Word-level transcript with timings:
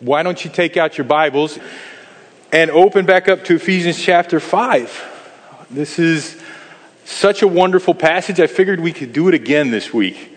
Why 0.00 0.24
don't 0.24 0.44
you 0.44 0.50
take 0.50 0.76
out 0.76 0.98
your 0.98 1.04
Bibles 1.04 1.56
and 2.52 2.68
open 2.72 3.06
back 3.06 3.28
up 3.28 3.44
to 3.44 3.54
Ephesians 3.54 3.96
chapter 3.96 4.40
5? 4.40 5.66
This 5.70 6.00
is 6.00 6.42
such 7.04 7.42
a 7.42 7.48
wonderful 7.48 7.94
passage. 7.94 8.40
I 8.40 8.48
figured 8.48 8.80
we 8.80 8.92
could 8.92 9.12
do 9.12 9.28
it 9.28 9.34
again 9.34 9.70
this 9.70 9.94
week. 9.94 10.36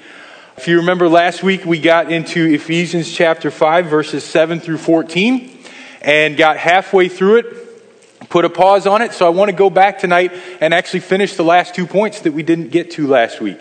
If 0.58 0.68
you 0.68 0.78
remember 0.78 1.10
last 1.10 1.42
week, 1.42 1.66
we 1.66 1.80
got 1.80 2.12
into 2.12 2.46
Ephesians 2.46 3.12
chapter 3.12 3.50
5, 3.50 3.88
verses 3.88 4.24
7 4.24 4.60
through 4.60 4.78
14, 4.78 5.58
and 6.04 6.38
got 6.38 6.58
halfway 6.58 7.10
through 7.10 7.38
it, 7.38 8.30
put 8.30 8.46
a 8.46 8.52
pause 8.52 8.86
on 8.86 9.02
it. 9.02 9.12
So 9.14 9.26
I 9.26 9.30
want 9.30 9.50
to 9.50 9.58
go 9.58 9.72
back 9.72 9.98
tonight 9.98 10.34
and 10.62 10.72
actually 10.72 11.00
finish 11.00 11.36
the 11.36 11.44
last 11.44 11.74
two 11.74 11.88
points 11.88 12.22
that 12.22 12.32
we 12.32 12.44
didn't 12.44 12.70
get 12.70 12.92
to 12.92 13.08
last 13.08 13.42
week. 13.42 13.60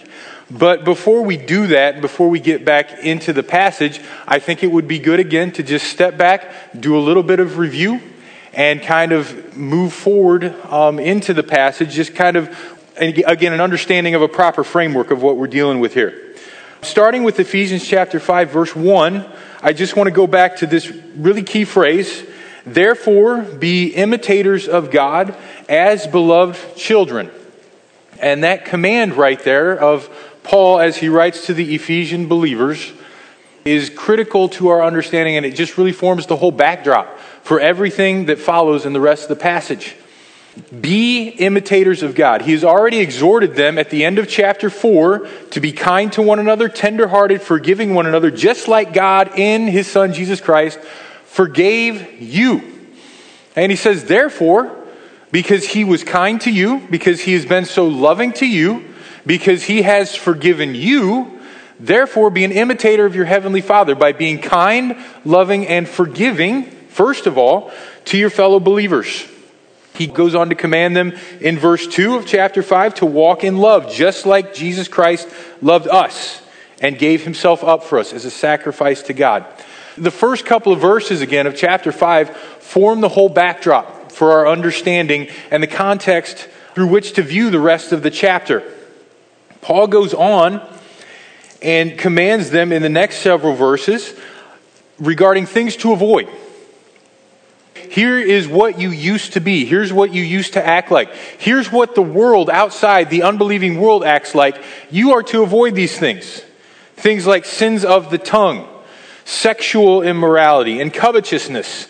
But 0.51 0.85
before 0.85 1.23
we 1.23 1.37
do 1.37 1.69
that, 1.69 2.01
before 2.01 2.29
we 2.29 2.39
get 2.39 2.65
back 2.65 3.05
into 3.05 3.33
the 3.33 3.43
passage, 3.43 4.01
I 4.29 4.39
think 4.39 4.63
it 4.63 4.71
would 4.71 4.87
be 4.87 4.99
good 5.01 5.19
again 5.19 5.51
to 5.53 5.63
just 5.63 5.87
step 5.87 6.17
back, 6.17 6.49
do 6.79 6.97
a 6.97 7.01
little 7.01 7.25
bit 7.25 7.41
of 7.41 7.59
review, 7.59 8.01
and 8.53 8.81
kind 8.81 9.13
of 9.13 9.57
move 9.57 9.93
forward 9.93 10.45
um, 10.67 10.99
into 11.01 11.35
the 11.35 11.43
passage, 11.43 11.91
just 11.91 12.15
kind 12.15 12.37
of, 12.37 12.57
again, 12.97 13.53
an 13.53 13.61
understanding 13.61 14.15
of 14.15 14.23
a 14.23 14.29
proper 14.29 14.63
framework 14.63 15.11
of 15.11 15.21
what 15.21 15.37
we're 15.37 15.49
dealing 15.49 15.81
with 15.81 15.95
here. 15.95 16.35
Starting 16.81 17.25
with 17.25 17.41
Ephesians 17.41 17.85
chapter 17.85 18.21
5, 18.21 18.51
verse 18.51 18.77
1, 18.77 19.27
I 19.63 19.73
just 19.73 19.97
want 19.97 20.07
to 20.07 20.13
go 20.13 20.29
back 20.29 20.57
to 20.59 20.67
this 20.67 20.89
really 21.17 21.43
key 21.43 21.65
phrase 21.65 22.25
Therefore, 22.67 23.43
be 23.43 23.95
imitators 23.95 24.67
of 24.67 24.91
God 24.91 25.37
as 25.69 26.09
beloved 26.09 26.77
children. 26.77 27.31
And 28.21 28.43
that 28.43 28.65
command 28.65 29.15
right 29.15 29.39
there 29.39 29.79
of 29.79 30.11
Paul, 30.47 30.79
as 30.79 30.97
he 30.97 31.09
writes 31.09 31.47
to 31.47 31.55
the 31.55 31.75
Ephesian 31.75 32.29
believers, 32.29 32.93
is 33.65 33.91
critical 33.91 34.49
to 34.51 34.69
our 34.69 34.85
understanding, 34.85 35.37
and 35.37 35.45
it 35.45 35.57
just 35.57 35.77
really 35.77 35.93
forms 35.93 36.27
the 36.27 36.37
whole 36.37 36.53
backdrop 36.53 37.19
for 37.43 37.59
everything 37.59 38.27
that 38.27 38.39
follows 38.39 38.87
in 38.87 38.93
the 38.93 39.01
rest 39.01 39.25
of 39.25 39.29
the 39.29 39.37
passage. 39.37 39.97
Be 40.81 41.29
imitators 41.29 42.05
of 42.05 42.15
God. 42.15 42.43
He 42.43 42.53
has 42.53 42.63
already 42.63 43.01
exhorted 43.01 43.57
them 43.57 43.77
at 43.77 43.91
the 43.91 44.05
end 44.05 44.21
of 44.21 44.29
chapter 44.29 44.71
4 44.71 45.29
to 45.51 45.61
be 45.61 45.73
kind 45.73 46.13
to 46.13 46.23
one 46.23 46.39
another, 46.39 46.69
tenderhearted, 46.69 47.43
forgiving 47.43 47.93
one 47.93 48.07
another, 48.07 48.31
just 48.31 48.69
like 48.69 48.93
God 48.93 49.39
in 49.39 49.67
his 49.67 49.89
Son 49.89 50.13
Jesus 50.13 50.41
Christ 50.41 50.79
forgave 51.25 52.23
you. 52.23 52.63
And 53.57 53.73
he 53.73 53.77
says, 53.77 54.05
therefore, 54.05 54.75
because 55.33 55.67
he 55.67 55.83
was 55.83 56.05
kind 56.05 56.41
to 56.43 56.53
you, 56.53 56.87
because 56.89 57.21
he 57.21 57.33
has 57.33 57.45
been 57.45 57.65
so 57.65 57.89
loving 57.89 58.33
to 58.35 58.47
you, 58.47 58.85
because 59.27 59.65
he 59.65 59.83
has 59.83 60.15
forgiven 60.15 60.75
you. 60.75 61.41
Therefore, 61.79 62.31
be 62.31 62.45
an 62.45 62.53
imitator 62.53 63.05
of 63.05 63.15
your 63.15 63.27
heavenly 63.27 63.61
Father 63.61 63.95
by 63.95 64.13
being 64.13 64.41
kind, 64.41 64.97
loving, 65.25 65.67
and 65.67 65.87
forgiving, 65.87 66.65
first 66.89 67.27
of 67.27 67.37
all, 67.37 67.71
to 68.07 68.17
your 68.17 68.31
fellow 68.31 68.61
believers. 68.61 69.27
He 69.95 70.07
goes 70.07 70.35
on 70.35 70.51
to 70.51 70.55
command 70.55 70.97
them 70.97 71.15
in 71.41 71.59
verse 71.59 71.87
2 71.87 72.17
of 72.17 72.27
chapter 72.27 72.63
5 72.63 72.97
to 72.97 73.07
walk 73.07 73.45
in 73.45 73.57
love, 73.59 73.93
just 73.93 74.27
like 74.27 74.55
Jesus 74.55 74.89
Christ 74.89 75.29
loved 75.61 75.89
us 75.89 76.43
and 76.81 76.99
gave 76.99 77.25
himself 77.25 77.65
up 77.65 77.83
for 77.83 77.99
us 77.99 78.13
as 78.13 78.25
a 78.25 78.31
sacrifice 78.31 79.03
to 79.03 79.15
God. 79.15 79.47
The 79.97 80.11
first 80.11 80.45
couple 80.45 80.73
of 80.73 80.81
verses, 80.81 81.23
again, 81.23 81.47
of 81.47 81.57
chapter 81.57 81.93
5 81.93 82.37
form 82.37 83.01
the 83.01 83.09
whole 83.09 83.31
backdrop 83.31 84.13
for 84.13 84.33
our 84.33 84.49
understanding 84.49 85.29
and 85.51 85.63
the 85.63 85.67
context 85.67 86.49
through 86.75 86.89
which 86.89 87.15
to 87.15 87.23
view 87.23 87.49
the 87.49 87.61
rest 87.61 87.93
of 87.93 88.03
the 88.03 88.11
chapter. 88.11 88.63
Paul 89.67 89.89
goes 89.89 90.15
on 90.15 90.65
and 91.61 91.99
commands 91.99 92.51
them 92.51 92.71
in 92.71 92.83
the 92.83 92.89
next 92.89 93.17
several 93.17 93.57
verses 93.57 94.15
regarding 95.01 95.47
things 95.47 95.75
to 95.79 95.91
avoid. 95.91 96.29
Here 97.75 98.17
is 98.17 98.47
what 98.47 98.79
you 98.79 98.91
used 98.91 99.33
to 99.33 99.41
be. 99.41 99.65
Here's 99.65 99.93
what 99.93 100.15
you 100.15 100.23
used 100.23 100.53
to 100.53 100.65
act 100.65 100.93
like. 100.93 101.13
Here's 101.39 101.73
what 101.73 101.97
the 101.97 102.03
world 102.03 102.49
outside, 102.49 103.11
the 103.11 103.25
unbelieving 103.25 103.81
world, 103.81 104.05
acts 104.05 104.37
like. 104.37 104.63
You 104.89 105.15
are 105.15 105.25
to 105.25 105.43
avoid 105.43 105.75
these 105.75 105.99
things. 105.99 106.43
Things 106.95 107.27
like 107.27 107.45
sins 107.45 107.85
of 107.85 108.13
the 108.13 108.19
tongue, 108.19 108.69
sexual 109.25 110.01
immorality, 110.03 110.81
and 110.81 110.95
covetousness. 110.95 111.89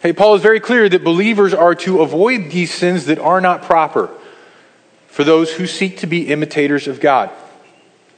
Hey, 0.00 0.14
Paul 0.14 0.36
is 0.36 0.42
very 0.42 0.58
clear 0.58 0.88
that 0.88 1.04
believers 1.04 1.52
are 1.52 1.74
to 1.74 2.00
avoid 2.00 2.50
these 2.50 2.72
sins 2.72 3.04
that 3.04 3.18
are 3.18 3.42
not 3.42 3.60
proper 3.60 4.08
for 5.14 5.22
those 5.22 5.52
who 5.52 5.64
seek 5.64 5.98
to 5.98 6.08
be 6.08 6.26
imitators 6.26 6.88
of 6.88 6.98
God. 6.98 7.30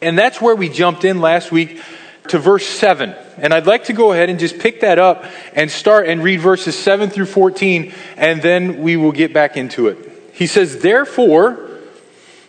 And 0.01 0.19
that's 0.19 0.41
where 0.41 0.57
we 0.57 0.71
jumped 0.71 1.05
in 1.05 1.21
last 1.21 1.53
week 1.53 1.83
to 2.29 2.39
verse 2.39 2.67
7. 2.67 3.15
And 3.37 3.53
I'd 3.53 3.67
like 3.67 3.85
to 3.85 3.93
go 3.93 4.13
ahead 4.13 4.31
and 4.31 4.39
just 4.39 4.59
pick 4.59 4.81
that 4.81 4.99
up 4.99 5.27
and 5.53 5.71
start 5.71 6.09
and 6.09 6.25
read 6.25 6.41
verses 6.41 6.75
7 6.75 7.11
through 7.11 7.27
14, 7.27 7.93
and 8.17 8.41
then 8.41 8.81
we 8.81 8.97
will 8.97 9.13
get 9.13 9.35
back 9.35 9.59
into 9.59 9.89
it. 9.89 10.31
He 10.33 10.47
says, 10.47 10.79
Therefore, 10.79 11.69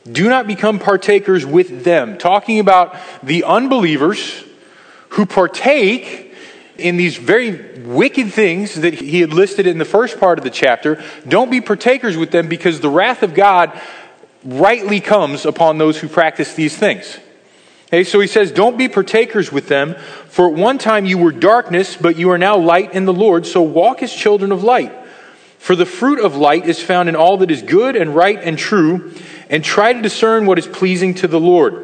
do 0.10 0.30
not 0.30 0.48
become 0.48 0.80
partakers 0.80 1.46
with 1.46 1.84
them. 1.84 2.18
Talking 2.18 2.60
about 2.60 2.96
the 3.22 3.44
unbelievers 3.44 4.46
who 5.10 5.26
partake 5.26 6.28
in 6.78 6.98
these 6.98 7.18
very 7.18 7.80
wicked 7.80 8.32
things 8.32 8.76
that 8.76 8.94
he 8.94 9.22
had 9.22 9.34
listed 9.34 9.68
in 9.68 9.78
the 9.78 9.86
first 9.86 10.20
part 10.20 10.38
of 10.38 10.44
the 10.44 10.50
chapter. 10.50 11.04
Don't 11.28 11.50
be 11.50 11.62
partakers 11.62 12.18
with 12.18 12.32
them 12.32 12.48
because 12.48 12.80
the 12.80 12.90
wrath 12.90 13.24
of 13.24 13.34
God 13.34 13.80
rightly 14.48 15.02
comes 15.02 15.46
upon 15.46 15.78
those 15.78 16.00
who 16.00 16.08
practice 16.08 16.54
these 16.54 16.76
things. 16.76 17.20
Okay, 17.88 18.04
so 18.04 18.20
he 18.20 18.28
says, 18.28 18.52
Don't 18.52 18.78
be 18.78 18.88
partakers 18.88 19.52
with 19.52 19.68
them, 19.68 19.96
for 20.30 20.48
at 20.48 20.56
one 20.56 20.78
time 20.78 21.06
you 21.06 21.18
were 21.18 21.32
darkness, 21.32 21.98
but 21.98 22.18
you 22.18 22.32
are 22.32 22.38
now 22.38 22.58
light 22.58 22.94
in 22.94 23.06
the 23.06 23.14
Lord, 23.14 23.46
so 23.46 23.62
walk 23.62 24.02
as 24.02 24.14
children 24.14 24.52
of 24.52 24.64
light. 24.64 24.94
For 25.60 25.76
the 25.76 25.86
fruit 25.86 26.20
of 26.20 26.36
light 26.36 26.66
is 26.68 26.82
found 26.82 27.10
in 27.10 27.16
all 27.16 27.38
that 27.38 27.52
is 27.52 27.62
good 27.62 27.96
and 27.96 28.16
right 28.16 28.40
and 28.42 28.58
true, 28.58 29.14
and 29.50 29.64
try 29.64 29.92
to 29.92 30.02
discern 30.02 30.46
what 30.46 30.60
is 30.60 30.68
pleasing 30.68 31.14
to 31.16 31.28
the 31.28 31.40
Lord. 31.40 31.84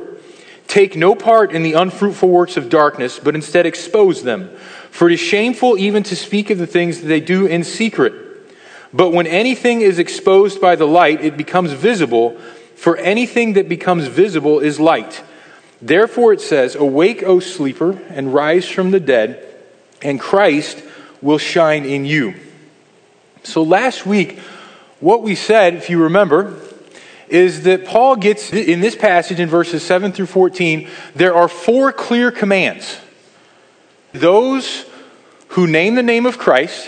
Take 0.68 0.96
no 0.96 1.16
part 1.16 1.52
in 1.52 1.64
the 1.64 1.74
unfruitful 1.74 2.30
works 2.30 2.56
of 2.56 2.70
darkness, 2.70 3.20
but 3.20 3.36
instead 3.36 3.66
expose 3.66 4.24
them. 4.24 4.50
For 4.90 5.10
it 5.10 5.14
is 5.14 5.20
shameful 5.20 5.78
even 5.78 6.04
to 6.04 6.16
speak 6.16 6.50
of 6.50 6.58
the 6.58 6.68
things 6.68 7.02
that 7.02 7.08
they 7.08 7.20
do 7.20 7.46
in 7.46 7.64
secret. 7.64 8.14
But 8.94 9.12
when 9.12 9.26
anything 9.26 9.82
is 9.82 9.98
exposed 9.98 10.62
by 10.62 10.76
the 10.76 10.88
light, 10.88 11.24
it 11.24 11.36
becomes 11.36 11.72
visible, 11.72 12.38
for 12.76 12.96
anything 12.98 13.54
that 13.54 13.68
becomes 13.68 14.08
visible 14.08 14.60
is 14.60 14.80
light. 14.80 15.24
Therefore 15.82 16.34
it 16.34 16.42
says, 16.42 16.76
Awake, 16.76 17.24
O 17.24 17.40
sleeper, 17.40 18.00
and 18.10 18.34
rise 18.34 18.68
from 18.70 18.92
the 18.92 19.00
dead, 19.00 19.44
and 20.02 20.20
Christ 20.20 20.84
will 21.22 21.38
shine 21.38 21.86
in 21.86 22.06
you. 22.06 22.36
So 23.44 23.64
last 23.64 24.06
week, 24.06 24.40
what 25.00 25.24
we 25.24 25.36
said, 25.36 25.74
if 25.74 25.90
you 25.90 26.04
remember, 26.04 26.60
is 27.28 27.64
that 27.64 27.86
Paul 27.86 28.16
gets, 28.16 28.54
in 28.54 28.80
this 28.80 28.96
passage 28.96 29.40
in 29.40 29.50
verses 29.50 29.84
7 29.84 30.12
through 30.12 30.28
14, 30.28 30.88
there 31.16 31.34
are 31.34 31.48
four 31.48 31.92
clear 31.92 32.32
commands. 32.32 33.00
Those 34.14 34.86
who 35.50 35.68
name 35.68 35.96
the 35.96 36.04
name 36.04 36.26
of 36.26 36.38
Christ, 36.38 36.88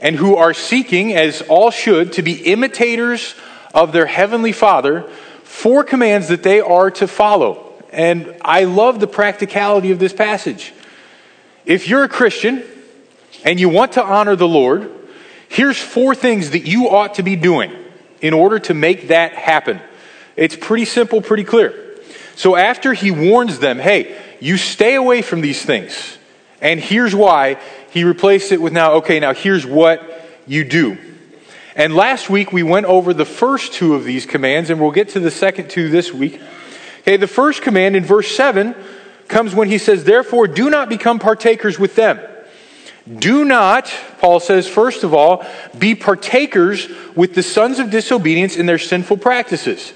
and 0.00 0.16
who 0.16 0.36
are 0.36 0.54
seeking, 0.54 1.14
as 1.14 1.42
all 1.42 1.70
should, 1.70 2.12
to 2.14 2.22
be 2.22 2.52
imitators 2.52 3.34
of 3.74 3.92
their 3.92 4.06
heavenly 4.06 4.52
Father, 4.52 5.02
four 5.42 5.84
commands 5.84 6.28
that 6.28 6.42
they 6.42 6.60
are 6.60 6.90
to 6.92 7.08
follow. 7.08 7.72
And 7.90 8.36
I 8.42 8.64
love 8.64 9.00
the 9.00 9.06
practicality 9.06 9.90
of 9.90 9.98
this 9.98 10.12
passage. 10.12 10.72
If 11.64 11.88
you're 11.88 12.04
a 12.04 12.08
Christian 12.08 12.62
and 13.44 13.58
you 13.58 13.68
want 13.68 13.92
to 13.92 14.04
honor 14.04 14.36
the 14.36 14.48
Lord, 14.48 14.90
here's 15.48 15.78
four 15.78 16.14
things 16.14 16.50
that 16.50 16.66
you 16.66 16.88
ought 16.88 17.14
to 17.14 17.22
be 17.22 17.36
doing 17.36 17.72
in 18.20 18.34
order 18.34 18.58
to 18.58 18.74
make 18.74 19.08
that 19.08 19.32
happen. 19.32 19.80
It's 20.36 20.56
pretty 20.56 20.84
simple, 20.84 21.20
pretty 21.20 21.44
clear. 21.44 21.74
So 22.36 22.54
after 22.54 22.92
he 22.92 23.10
warns 23.10 23.58
them, 23.58 23.78
hey, 23.78 24.16
you 24.40 24.56
stay 24.56 24.94
away 24.94 25.22
from 25.22 25.40
these 25.40 25.64
things. 25.64 26.18
And 26.60 26.78
here's 26.80 27.14
why 27.14 27.60
he 27.90 28.04
replaced 28.04 28.52
it 28.52 28.60
with 28.60 28.72
now, 28.72 28.94
okay, 28.94 29.20
now 29.20 29.32
here's 29.34 29.66
what 29.66 30.02
you 30.46 30.64
do. 30.64 30.98
And 31.74 31.94
last 31.94 32.28
week 32.28 32.52
we 32.52 32.62
went 32.62 32.86
over 32.86 33.14
the 33.14 33.24
first 33.24 33.72
two 33.72 33.94
of 33.94 34.04
these 34.04 34.26
commands, 34.26 34.70
and 34.70 34.80
we'll 34.80 34.90
get 34.90 35.10
to 35.10 35.20
the 35.20 35.30
second 35.30 35.70
two 35.70 35.88
this 35.88 36.12
week. 36.12 36.40
Okay, 37.00 37.16
the 37.16 37.26
first 37.26 37.62
command 37.62 37.96
in 37.96 38.04
verse 38.04 38.34
7 38.34 38.74
comes 39.28 39.54
when 39.54 39.68
he 39.68 39.78
says, 39.78 40.04
Therefore, 40.04 40.48
do 40.48 40.70
not 40.70 40.88
become 40.88 41.18
partakers 41.18 41.78
with 41.78 41.94
them. 41.94 42.18
Do 43.18 43.44
not, 43.44 43.92
Paul 44.18 44.40
says, 44.40 44.68
first 44.68 45.02
of 45.04 45.14
all, 45.14 45.46
be 45.78 45.94
partakers 45.94 46.88
with 47.14 47.34
the 47.34 47.42
sons 47.42 47.78
of 47.78 47.90
disobedience 47.90 48.56
in 48.56 48.66
their 48.66 48.78
sinful 48.78 49.18
practices. 49.18 49.92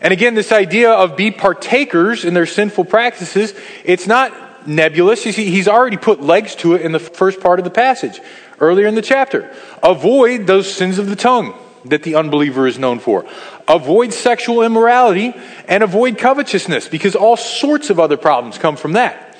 And 0.00 0.12
again, 0.12 0.34
this 0.34 0.52
idea 0.52 0.90
of 0.90 1.16
be 1.16 1.30
partakers 1.30 2.24
in 2.24 2.34
their 2.34 2.46
sinful 2.46 2.84
practices, 2.84 3.54
it's 3.84 4.06
not 4.06 4.32
nebulous. 4.66 5.24
You 5.24 5.32
see, 5.32 5.50
he's 5.50 5.68
already 5.68 5.96
put 5.96 6.20
legs 6.20 6.54
to 6.56 6.74
it 6.74 6.82
in 6.82 6.92
the 6.92 6.98
first 6.98 7.40
part 7.40 7.58
of 7.58 7.64
the 7.64 7.70
passage, 7.70 8.20
earlier 8.60 8.86
in 8.86 8.94
the 8.94 9.02
chapter. 9.02 9.54
Avoid 9.82 10.46
those 10.46 10.72
sins 10.72 10.98
of 10.98 11.08
the 11.08 11.16
tongue 11.16 11.54
that 11.84 12.02
the 12.02 12.16
unbeliever 12.16 12.66
is 12.66 12.78
known 12.78 12.98
for. 12.98 13.24
Avoid 13.68 14.12
sexual 14.12 14.62
immorality 14.62 15.34
and 15.68 15.82
avoid 15.82 16.18
covetousness 16.18 16.88
because 16.88 17.14
all 17.14 17.36
sorts 17.36 17.90
of 17.90 18.00
other 18.00 18.16
problems 18.16 18.58
come 18.58 18.76
from 18.76 18.92
that. 18.92 19.36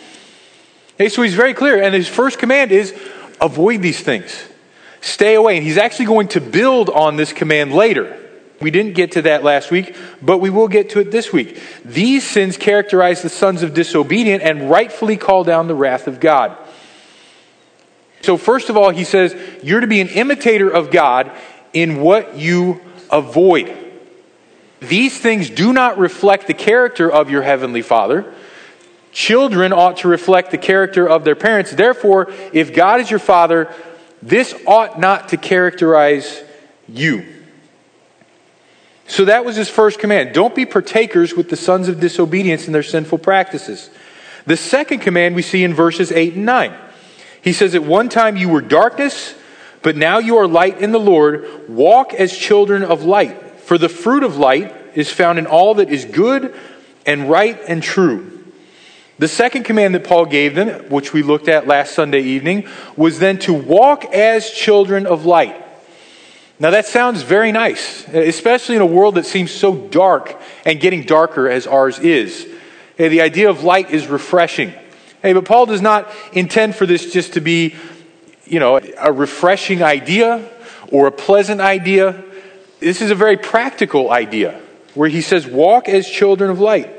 Okay, 0.95 1.09
so 1.09 1.23
he's 1.23 1.35
very 1.35 1.55
clear. 1.55 1.83
And 1.83 1.95
his 1.95 2.09
first 2.09 2.39
command 2.39 2.73
is 2.73 2.95
avoid 3.41 3.83
these 3.83 4.01
things, 4.01 4.49
stay 5.01 5.35
away. 5.35 5.57
And 5.57 5.67
he's 5.67 5.79
actually 5.79 6.07
going 6.07 6.29
to 6.29 6.41
build 6.41 6.89
on 6.89 7.17
this 7.17 7.33
command 7.33 7.73
later. 7.73 8.23
We 8.61 8.71
didn't 8.71 8.95
get 8.95 9.13
to 9.13 9.23
that 9.23 9.45
last 9.45 9.71
week, 9.71 9.95
but 10.23 10.39
we 10.39 10.49
will 10.49 10.69
get 10.69 10.91
to 10.91 11.01
it 11.01 11.11
this 11.11 11.33
week. 11.33 11.61
These 11.85 12.27
sins 12.27 12.57
characterize 12.57 13.23
the 13.23 13.29
sons 13.29 13.63
of 13.63 13.75
disobedient 13.75 14.43
and 14.43 14.71
rightfully 14.71 15.17
call 15.17 15.45
down 15.45 15.69
the 15.69 15.75
wrath 15.75 16.07
of 16.07 16.21
God. 16.21 16.57
So, 18.23 18.37
first 18.37 18.71
of 18.71 18.77
all, 18.77 18.91
he 18.91 19.05
says, 19.05 19.37
You're 19.63 19.81
to 19.81 19.87
be 19.87 20.01
an 20.01 20.09
imitator 20.09 20.71
of 20.71 20.91
God 20.91 21.31
in 21.73 22.01
what 22.01 22.37
you 22.37 22.81
avoid. 23.11 23.77
These 24.81 25.19
things 25.19 25.51
do 25.51 25.73
not 25.73 25.99
reflect 25.99 26.47
the 26.47 26.55
character 26.55 27.11
of 27.11 27.31
your 27.31 27.43
heavenly 27.43 27.83
Father. 27.83 28.33
Children 29.13 29.73
ought 29.73 29.99
to 29.99 30.09
reflect 30.09 30.51
the 30.51 30.59
character 30.59 31.09
of 31.09 31.25
their 31.25 31.37
parents. 31.37 31.73
Therefore, 31.73 32.31
if 32.53 32.75
God 32.75 33.01
is 33.01 33.11
your 33.11 33.21
Father, 33.21 33.73
this 34.23 34.55
ought 34.67 34.99
not 34.99 35.29
to 35.31 35.37
characterize 35.37 36.43
you. 36.89 37.36
So 39.09 39.25
that 39.27 39.45
was 39.45 39.57
his 39.57 39.69
first 39.69 39.99
command. 39.99 40.35
Don't 40.35 40.55
be 40.55 40.67
partakers 40.67 41.35
with 41.35 41.49
the 41.49 41.57
sons 41.57 41.89
of 41.89 42.01
disobedience 42.01 42.67
in 42.67 42.73
their 42.73 42.83
sinful 42.83 43.19
practices. 43.19 43.91
The 44.47 44.57
second 44.57 45.01
command 45.01 45.35
we 45.35 45.43
see 45.43 45.65
in 45.65 45.75
verses 45.75 46.11
8 46.11 46.35
and 46.35 46.47
9. 46.47 46.75
He 47.43 47.53
says, 47.53 47.75
At 47.75 47.85
one 47.85 48.09
time 48.09 48.37
you 48.37 48.49
were 48.49 48.61
darkness, 48.61 49.35
but 49.83 49.97
now 49.97 50.19
you 50.19 50.37
are 50.39 50.49
light 50.49 50.81
in 50.81 50.93
the 50.93 51.01
Lord. 51.01 51.69
Walk 51.69 52.13
as 52.15 52.37
children 52.37 52.83
of 52.83 53.05
light, 53.05 53.61
for 53.61 53.79
the 53.79 53.89
fruit 53.89 54.25
of 54.25 54.37
light 54.37 54.75
is 54.95 55.13
found 55.13 55.39
in 55.39 55.47
all 55.47 55.75
that 55.75 55.91
is 55.91 56.05
good 56.05 56.55
and 57.05 57.31
right 57.31 57.59
and 57.69 57.83
true. 57.83 58.33
The 59.19 59.29
second 59.29 59.63
command 59.63 59.95
that 59.95 60.05
Paul 60.05 60.27
gave 60.27 60.55
them, 60.55 60.91
which 60.91 61.13
we 61.13 61.23
looked 61.23 61.49
at 61.49 61.67
last 61.67 61.95
Sunday 61.95 62.21
evening, 62.21 62.69
was 62.97 63.19
then 63.19 63.39
to 63.41 63.55
walk 63.55 64.05
as 64.07 64.51
children 64.51 65.07
of 65.07 65.25
light. 65.25 65.66
Now 66.59 66.71
that 66.71 66.87
sounds 66.87 67.23
very 67.23 67.53
nice, 67.53 68.09
especially 68.09 68.77
in 68.77 68.83
a 68.83 68.87
world 68.87 69.17
that 69.17 69.27
seems 69.27 69.51
so 69.51 69.77
dark 69.77 70.41
and 70.65 70.81
getting 70.81 71.03
darker 71.03 71.51
as 71.51 71.67
ours 71.67 71.99
is. 71.99 72.47
Hey, 72.97 73.09
the 73.09 73.21
idea 73.21 73.51
of 73.51 73.63
light 73.63 73.91
is 73.91 74.07
refreshing. 74.07 74.73
Hey, 75.21 75.35
but 75.35 75.45
Paul 75.45 75.67
does 75.67 75.83
not 75.83 76.11
intend 76.33 76.75
for 76.75 76.87
this 76.87 77.13
just 77.13 77.35
to 77.35 77.41
be, 77.41 77.75
you 78.47 78.59
know, 78.59 78.81
a 78.99 79.13
refreshing 79.13 79.83
idea 79.83 80.49
or 80.91 81.07
a 81.07 81.13
pleasant 81.13 81.61
idea. 81.61 82.25
This 82.81 83.03
is 83.03 83.11
a 83.11 83.15
very 83.15 83.37
practical 83.37 84.11
idea 84.11 84.61
where 84.95 85.11
he 85.11 85.21
says, 85.21 85.47
walk 85.47 85.91
as 85.91 86.09
children 86.09 86.51
of 86.51 86.59
light. 86.59 86.91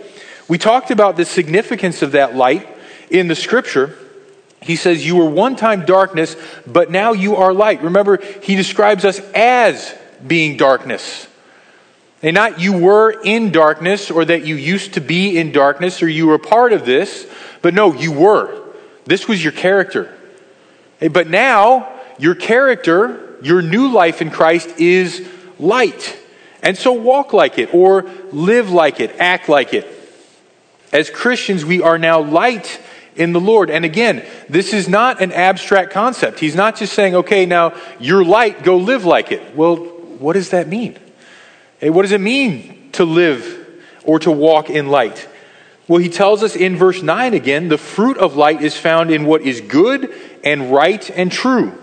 We 0.47 0.59
talked 0.59 0.91
about 0.91 1.17
the 1.17 1.25
significance 1.25 2.03
of 2.03 2.11
that 2.11 2.35
light 2.35 2.67
in 3.09 3.27
the 3.27 3.35
scripture. 3.35 3.97
He 4.67 4.75
says, 4.75 5.05
You 5.05 5.15
were 5.15 5.29
one 5.29 5.55
time 5.55 5.85
darkness, 5.85 6.35
but 6.67 6.91
now 6.91 7.13
you 7.13 7.37
are 7.37 7.53
light. 7.53 7.81
Remember, 7.81 8.21
he 8.43 8.55
describes 8.55 9.05
us 9.05 9.19
as 9.33 9.95
being 10.25 10.57
darkness. 10.57 11.27
And 12.21 12.33
not 12.33 12.59
you 12.59 12.77
were 12.77 13.11
in 13.23 13.51
darkness 13.51 14.11
or 14.11 14.25
that 14.25 14.45
you 14.45 14.55
used 14.55 14.95
to 14.95 15.01
be 15.01 15.37
in 15.37 15.51
darkness 15.51 16.03
or 16.03 16.09
you 16.09 16.27
were 16.27 16.39
part 16.39 16.73
of 16.73 16.85
this, 16.85 17.27
but 17.61 17.73
no, 17.73 17.93
you 17.93 18.11
were. 18.11 18.63
This 19.05 19.27
was 19.27 19.41
your 19.41 19.53
character. 19.53 20.13
But 20.99 21.27
now, 21.27 21.89
your 22.17 22.35
character, 22.35 23.37
your 23.41 23.61
new 23.61 23.87
life 23.87 24.21
in 24.21 24.31
Christ 24.31 24.79
is 24.79 25.27
light. 25.59 26.17
And 26.61 26.77
so 26.77 26.91
walk 26.91 27.33
like 27.33 27.59
it 27.59 27.73
or 27.73 28.09
live 28.31 28.71
like 28.71 28.99
it, 28.99 29.15
act 29.19 29.47
like 29.47 29.73
it. 29.73 29.87
As 30.91 31.09
Christians, 31.09 31.63
we 31.63 31.81
are 31.81 31.97
now 31.97 32.21
light 32.21 32.81
in 33.17 33.33
the 33.33 33.39
Lord. 33.39 33.69
And 33.69 33.83
again, 33.83 34.25
this 34.49 34.73
is 34.73 34.87
not 34.87 35.21
an 35.21 35.31
abstract 35.31 35.91
concept. 35.91 36.39
He's 36.39 36.55
not 36.55 36.75
just 36.75 36.93
saying, 36.93 37.15
okay, 37.15 37.45
now 37.45 37.75
you're 37.99 38.23
light, 38.23 38.63
go 38.63 38.77
live 38.77 39.05
like 39.05 39.31
it. 39.31 39.55
Well, 39.55 39.75
what 39.75 40.33
does 40.33 40.49
that 40.51 40.67
mean? 40.67 40.97
Hey, 41.79 41.89
what 41.89 42.03
does 42.03 42.11
it 42.11 42.21
mean 42.21 42.89
to 42.93 43.05
live 43.05 43.65
or 44.03 44.19
to 44.19 44.31
walk 44.31 44.69
in 44.69 44.87
light? 44.87 45.27
Well, 45.87 45.99
he 45.99 46.09
tells 46.09 46.43
us 46.43 46.55
in 46.55 46.75
verse 46.75 47.01
9 47.01 47.33
again 47.33 47.69
the 47.69 47.77
fruit 47.77 48.17
of 48.17 48.35
light 48.35 48.61
is 48.61 48.75
found 48.75 49.11
in 49.11 49.25
what 49.25 49.41
is 49.41 49.61
good 49.61 50.13
and 50.43 50.71
right 50.71 51.09
and 51.11 51.31
true. 51.31 51.77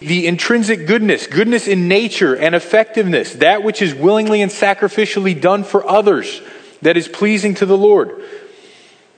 The 0.00 0.26
intrinsic 0.26 0.86
goodness, 0.86 1.26
goodness 1.26 1.68
in 1.68 1.86
nature 1.88 2.34
and 2.34 2.54
effectiveness, 2.54 3.34
that 3.34 3.62
which 3.62 3.80
is 3.80 3.94
willingly 3.94 4.42
and 4.42 4.50
sacrificially 4.50 5.40
done 5.40 5.64
for 5.64 5.88
others, 5.88 6.42
that 6.82 6.96
is 6.96 7.08
pleasing 7.08 7.54
to 7.54 7.66
the 7.66 7.78
Lord. 7.78 8.22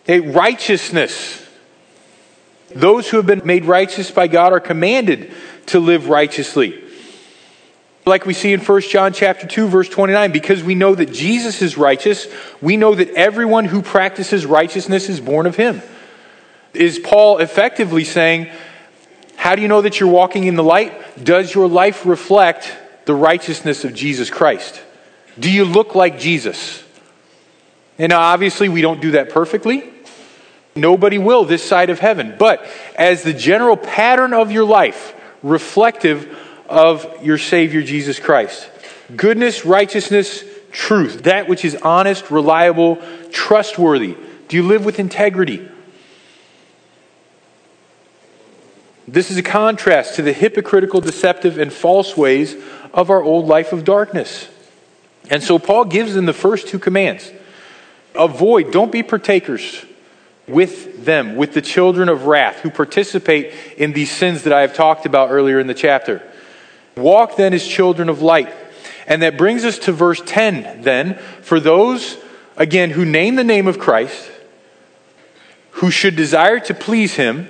A 0.09 0.21
righteousness. 0.21 1.45
Those 2.75 3.09
who 3.09 3.17
have 3.17 3.27
been 3.27 3.43
made 3.45 3.65
righteous 3.65 4.11
by 4.11 4.29
God 4.29 4.53
are 4.53 4.61
commanded 4.61 5.33
to 5.67 5.81
live 5.81 6.09
righteously. 6.09 6.83
Like 8.05 8.25
we 8.25 8.35
see 8.35 8.53
in 8.53 8.61
1 8.61 8.81
John 8.83 9.13
chapter 9.13 9.47
2 9.47 9.67
verse 9.67 9.89
29 9.89 10.31
because 10.31 10.63
we 10.63 10.77
know 10.77 10.95
that 10.95 11.13
Jesus 11.13 11.61
is 11.61 11.77
righteous, 11.77 12.29
we 12.61 12.77
know 12.77 12.95
that 12.95 13.11
everyone 13.11 13.65
who 13.65 13.83
practices 13.83 14.47
righteousness 14.47 15.09
is 15.09 15.21
born 15.21 15.47
of 15.47 15.57
him. 15.57 15.83
Is 16.73 17.01
Paul 17.01 17.39
effectively 17.39 18.05
saying, 18.05 18.49
how 19.35 19.57
do 19.57 19.63
you 19.63 19.69
know 19.69 19.83
that 19.83 19.99
you're 19.99 20.09
walking 20.09 20.45
in 20.45 20.55
the 20.55 20.63
light? 20.63 21.25
Does 21.25 21.55
your 21.55 21.69
life 21.69 22.07
reflect 22.07 22.73
the 23.07 23.15
righteousness 23.15 23.85
of 23.85 23.95
Jesus 23.95 24.31
Christ? 24.31 24.83
Do 25.39 25.51
you 25.51 25.65
look 25.65 25.95
like 25.95 26.19
Jesus? 26.19 26.83
And 27.99 28.13
obviously, 28.13 28.69
we 28.69 28.83
don't 28.83 29.01
do 29.01 29.13
that 29.13 29.31
perfectly. 29.31 29.85
Nobody 30.77 31.19
will 31.19 31.45
this 31.45 31.65
side 31.65 31.91
of 31.91 31.99
heaven. 31.99 32.37
But 32.39 32.65
as 32.97 33.23
the 33.23 33.33
general 33.33 33.77
pattern 33.77 34.35
of 34.35 34.53
your 34.53 34.65
life, 34.65 35.15
reflective 35.43 36.37
of 36.69 37.25
your 37.25 37.39
Savior 37.39 37.83
Jesus 37.83 38.19
Christ 38.19 38.71
goodness, 39.15 39.65
righteousness, 39.65 40.45
truth, 40.73 41.23
that 41.23 41.49
which 41.49 41.65
is 41.65 41.77
honest, 41.77 42.31
reliable, 42.31 42.99
trustworthy. 43.31 44.17
Do 44.49 44.57
you 44.57 44.65
live 44.65 44.85
with 44.85 44.99
integrity? 44.99 45.67
This 49.07 49.31
is 49.31 49.37
a 49.37 49.43
contrast 49.45 50.17
to 50.17 50.23
the 50.23 50.33
hypocritical, 50.33 51.01
deceptive, 51.01 51.59
and 51.59 51.73
false 51.73 52.17
ways 52.17 52.57
of 52.93 53.11
our 53.11 53.23
old 53.23 53.47
life 53.47 53.73
of 53.73 53.85
darkness. 53.85 54.49
And 55.31 55.41
so 55.41 55.61
Paul 55.61 55.85
gives 55.85 56.15
them 56.15 56.27
the 56.27 56.33
first 56.33 56.67
two 56.67 56.81
commands 56.81 57.31
avoid, 58.17 58.73
don't 58.73 58.91
be 58.91 59.05
partakers 59.05 59.86
with 60.49 61.05
them, 61.05 61.37
with 61.37 61.55
the 61.55 61.63
children 61.63 62.09
of 62.09 62.27
wrath 62.27 62.61
who 62.61 62.71
participate 62.71 63.53
in 63.77 63.93
these 63.93 64.11
sins 64.11 64.45
that 64.45 64.53
I 64.53 64.61
have 64.61 64.75
talked 64.75 65.07
about 65.07 65.31
earlier 65.31 65.59
in 65.59 65.67
the 65.67 65.75
chapter. 65.75 66.23
Walk 66.97 67.37
then 67.37 67.53
as 67.53 67.67
children 67.67 68.09
of 68.09 68.23
light. 68.23 68.53
And 69.07 69.23
that 69.23 69.37
brings 69.37 69.65
us 69.65 69.79
to 69.81 69.93
verse 69.93 70.23
10 70.25 70.83
then. 70.83 71.15
For 71.43 71.61
those, 71.61 72.17
again, 72.57 72.91
who 72.91 73.05
name 73.05 73.35
the 73.35 73.45
name 73.45 73.67
of 73.67 73.79
Christ, 73.79 74.31
who 75.73 75.91
should 75.91 76.17
desire 76.17 76.59
to 76.61 76.75
please 76.75 77.15
him, 77.15 77.49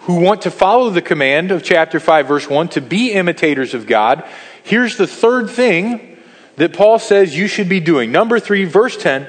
who 0.00 0.16
want 0.16 0.42
to 0.42 0.50
follow 0.50 0.90
the 0.90 1.02
command 1.02 1.52
of 1.52 1.62
chapter 1.62 2.00
5, 2.00 2.26
verse 2.26 2.50
1, 2.50 2.68
to 2.70 2.80
be 2.80 3.12
imitators 3.12 3.74
of 3.74 3.86
God, 3.86 4.24
here's 4.64 4.96
the 4.96 5.06
third 5.06 5.48
thing 5.48 6.18
that 6.56 6.72
Paul 6.72 6.98
says 6.98 7.36
you 7.36 7.46
should 7.46 7.68
be 7.68 7.80
doing. 7.80 8.10
Number 8.10 8.40
3, 8.40 8.64
verse 8.64 8.96
10 8.96 9.28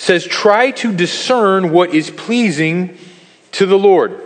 says, 0.00 0.24
Try 0.24 0.70
to 0.70 0.94
discern 0.94 1.72
what 1.72 1.94
is 1.94 2.10
pleasing 2.10 2.96
to 3.52 3.66
the 3.66 3.78
Lord. 3.78 4.18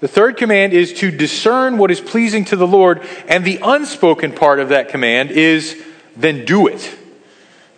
The 0.00 0.08
third 0.08 0.38
command 0.38 0.72
is 0.72 0.94
to 0.94 1.10
discern 1.10 1.76
what 1.76 1.90
is 1.90 2.00
pleasing 2.00 2.46
to 2.46 2.56
the 2.56 2.66
Lord, 2.66 3.06
and 3.28 3.44
the 3.44 3.58
unspoken 3.62 4.32
part 4.32 4.60
of 4.60 4.70
that 4.70 4.88
command 4.88 5.30
is 5.32 5.80
then 6.16 6.46
do 6.46 6.66
it. 6.66 6.96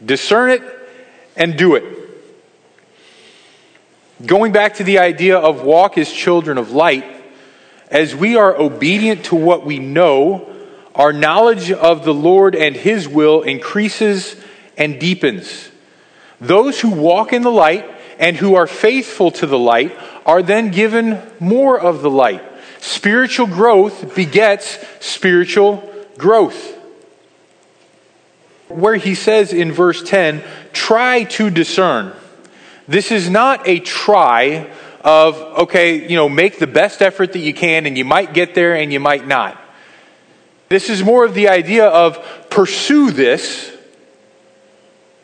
Discern 0.04 0.50
it 0.50 0.62
and 1.34 1.56
do 1.58 1.74
it. 1.74 1.84
Going 4.24 4.52
back 4.52 4.74
to 4.74 4.84
the 4.84 5.00
idea 5.00 5.36
of 5.36 5.64
walk 5.64 5.98
as 5.98 6.10
children 6.10 6.56
of 6.56 6.70
light, 6.70 7.04
as 7.90 8.14
we 8.14 8.36
are 8.36 8.56
obedient 8.56 9.24
to 9.26 9.34
what 9.34 9.66
we 9.66 9.80
know, 9.80 10.54
our 10.94 11.12
knowledge 11.12 11.72
of 11.72 12.04
the 12.04 12.14
Lord 12.14 12.54
and 12.54 12.76
His 12.76 13.08
will 13.08 13.42
increases 13.42 14.36
and 14.78 15.00
deepens. 15.00 15.70
Those 16.40 16.80
who 16.80 16.90
walk 16.90 17.32
in 17.32 17.42
the 17.42 17.50
light 17.50 17.90
and 18.18 18.36
who 18.36 18.54
are 18.54 18.66
faithful 18.66 19.30
to 19.32 19.46
the 19.46 19.58
light 19.58 19.96
are 20.24 20.42
then 20.42 20.70
given 20.70 21.22
more 21.40 21.78
of 21.78 22.02
the 22.02 22.10
light. 22.10 22.42
Spiritual 22.80 23.46
growth 23.46 24.14
begets 24.14 24.78
spiritual 25.00 25.88
growth. 26.18 26.74
Where 28.68 28.96
he 28.96 29.14
says 29.14 29.52
in 29.52 29.72
verse 29.72 30.02
10, 30.02 30.42
try 30.72 31.24
to 31.24 31.50
discern. 31.50 32.12
This 32.88 33.10
is 33.10 33.30
not 33.30 33.66
a 33.66 33.80
try 33.80 34.70
of, 35.02 35.36
okay, 35.36 36.08
you 36.08 36.16
know, 36.16 36.28
make 36.28 36.58
the 36.58 36.66
best 36.66 37.00
effort 37.00 37.32
that 37.32 37.38
you 37.38 37.54
can 37.54 37.86
and 37.86 37.96
you 37.96 38.04
might 38.04 38.34
get 38.34 38.54
there 38.54 38.74
and 38.74 38.92
you 38.92 39.00
might 39.00 39.26
not. 39.26 39.60
This 40.68 40.90
is 40.90 41.02
more 41.02 41.24
of 41.24 41.34
the 41.34 41.48
idea 41.48 41.86
of 41.86 42.18
pursue 42.50 43.12
this 43.12 43.75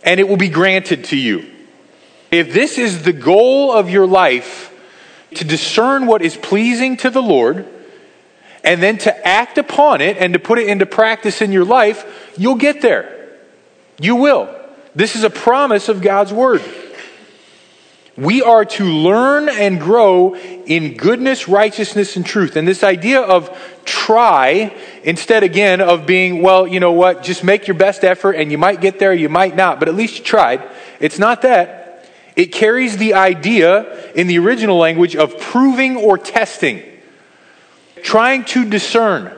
and 0.05 0.19
it 0.21 0.29
will 0.29 0.37
be 0.37 0.49
granted 0.49 1.05
to 1.07 1.17
you. 1.17 1.51
If 2.31 2.53
this 2.53 2.79
is 2.79 3.03
the 3.03 3.13
goal 3.13 3.73
of 3.73 3.91
your 3.91 4.07
life, 4.07 4.71
to 5.35 5.45
discern 5.45 6.07
what 6.07 6.23
is 6.23 6.37
pleasing 6.37 6.97
to 6.99 7.11
the 7.11 7.23
Lord, 7.23 7.67
and 8.65 8.83
then 8.83 8.99
to 8.99 9.27
act 9.27 9.59
upon 9.59 10.01
it 10.01 10.17
and 10.19 10.33
to 10.35 10.39
put 10.39 10.59
it 10.59 10.69
into 10.69 10.87
practice 10.87 11.43
in 11.43 11.53
your 11.53 11.65
life, 11.65 12.33
you'll 12.39 12.55
get 12.55 12.81
there. 12.81 13.39
You 14.01 14.17
will. 14.17 14.55
This 14.95 15.17
is 15.17 15.25
a 15.25 15.31
promise 15.31 15.89
of 15.89 16.01
God's 16.01 16.33
Word. 16.33 16.63
We 18.17 18.43
are 18.43 18.67
to 18.67 18.85
learn 18.85 19.49
and 19.49 19.81
grow 19.81 20.35
in 20.35 20.97
goodness, 20.99 21.49
righteousness, 21.49 22.17
and 22.17 22.27
truth. 22.27 22.57
And 22.57 22.69
this 22.69 22.85
idea 22.85 23.21
of 23.21 23.59
try, 23.87 24.77
instead 25.03 25.43
again 25.43 25.81
of 25.81 26.05
being, 26.05 26.43
well, 26.43 26.67
you 26.67 26.79
know 26.79 26.93
what, 26.93 27.23
just 27.23 27.43
make 27.43 27.67
your 27.67 27.77
best 27.77 28.05
effort 28.05 28.33
and 28.33 28.53
you 28.53 28.59
might 28.59 28.83
get 28.83 28.99
there, 28.99 29.15
you 29.15 29.31
might 29.31 29.57
not, 29.57 29.79
but 29.79 29.89
at 29.89 29.95
least 29.95 30.19
you 30.19 30.25
tried. 30.25 30.63
It's 31.01 31.19
not 31.19 31.43
that. 31.43 32.11
It 32.37 32.47
carries 32.47 32.99
the 32.99 33.15
idea 33.15 34.13
in 34.13 34.27
the 34.27 34.39
original 34.39 34.77
language 34.77 35.17
of 35.17 35.39
proving 35.39 35.97
or 35.97 36.19
testing, 36.19 36.83
trying 38.03 38.45
to 38.47 38.69
discern, 38.69 39.35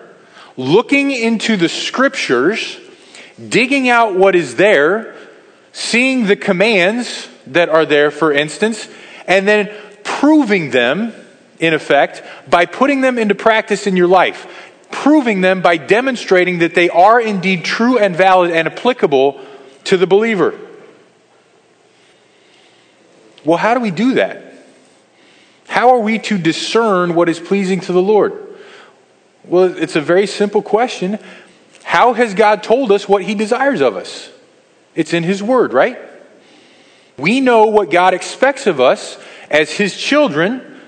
looking 0.57 1.12
into 1.12 1.57
the 1.57 1.69
scriptures, 1.69 2.78
digging 3.49 3.88
out 3.88 4.16
what 4.16 4.35
is 4.35 4.57
there, 4.57 5.14
seeing 5.73 6.26
the 6.26 6.37
commands 6.37 7.28
that 7.49 7.69
are 7.69 7.87
there, 7.87 8.11
for 8.11 8.33
instance, 8.33 8.89
and 9.27 9.47
then 9.47 9.75
proving 10.03 10.71
them, 10.71 11.13
in 11.59 11.75
effect, 11.75 12.23
by 12.49 12.67
putting 12.67 13.01
them 13.01 13.19
into 13.19 13.35
practice 13.35 13.87
in 13.87 13.97
your 13.97 14.09
life. 14.09 14.71
Proving 14.91 15.41
them 15.41 15.61
by 15.61 15.77
demonstrating 15.77 16.61
that 16.61 16.75
they 16.75 16.89
are 16.89 17.21
indeed 17.21 17.65
true 17.65 17.99
and 17.99 18.15
valid 18.15 18.51
and 18.51 18.69
applicable 18.69 19.41
to 19.85 19.97
the 19.97 20.07
believer. 20.07 20.59
Well, 23.45 23.59
how 23.59 23.75
do 23.75 23.81
we 23.81 23.91
do 23.91 24.15
that? 24.15 24.43
How 25.69 25.91
are 25.91 25.99
we 25.99 26.19
to 26.21 26.39
discern 26.39 27.15
what 27.15 27.29
is 27.29 27.41
pleasing 27.41 27.81
to 27.81 27.93
the 27.93 28.01
Lord? 28.01 28.33
Well, 29.45 29.77
it's 29.77 29.97
a 29.97 30.01
very 30.01 30.27
simple 30.27 30.63
question. 30.63 31.19
How 31.83 32.15
has 32.15 32.33
God 32.35 32.63
told 32.63 32.93
us 32.93 33.09
what 33.09 33.23
He 33.23 33.35
desires 33.35 33.81
of 33.81 33.97
us? 33.97 34.31
It's 34.95 35.13
in 35.13 35.23
His 35.23 35.43
Word, 35.43 35.73
right? 35.73 35.99
We 37.16 37.40
know 37.40 37.66
what 37.66 37.90
God 37.90 38.14
expects 38.14 38.66
of 38.66 38.80
us 38.80 39.18
as 39.50 39.71
His 39.71 39.97
children 39.97 40.80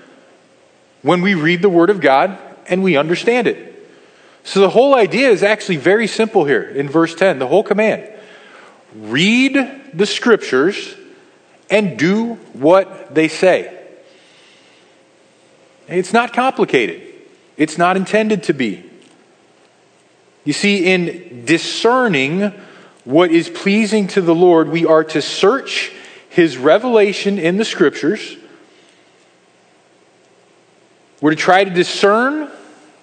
when 1.01 1.21
we 1.21 1.35
read 1.35 1.61
the 1.61 1.69
Word 1.69 1.89
of 1.89 2.01
God 2.01 2.37
and 2.67 2.83
we 2.83 2.97
understand 2.97 3.47
it. 3.47 3.73
So 4.43 4.61
the 4.61 4.69
whole 4.69 4.95
idea 4.95 5.29
is 5.29 5.43
actually 5.43 5.77
very 5.77 6.07
simple 6.07 6.45
here 6.45 6.63
in 6.63 6.89
verse 6.89 7.15
10, 7.15 7.39
the 7.39 7.47
whole 7.47 7.63
command. 7.63 8.09
Read 8.95 9.57
the 9.93 10.05
Scriptures 10.05 10.95
and 11.69 11.97
do 11.99 12.35
what 12.53 13.13
they 13.13 13.27
say. 13.27 13.73
It's 15.87 16.13
not 16.13 16.33
complicated, 16.33 17.01
it's 17.55 17.77
not 17.77 17.97
intended 17.97 18.43
to 18.43 18.53
be. 18.53 18.83
You 20.43 20.53
see, 20.53 20.85
in 20.85 21.45
discerning 21.45 22.53
what 23.03 23.31
is 23.31 23.49
pleasing 23.49 24.07
to 24.07 24.21
the 24.21 24.35
Lord, 24.35 24.69
we 24.69 24.85
are 24.85 25.03
to 25.05 25.21
search 25.21 25.91
his 26.37 26.55
revelation 26.55 27.39
in 27.39 27.57
the 27.57 27.65
scriptures. 27.65 28.37
We're 31.19 31.31
to 31.31 31.35
try 31.35 31.63
to 31.63 31.71
discern 31.71 32.51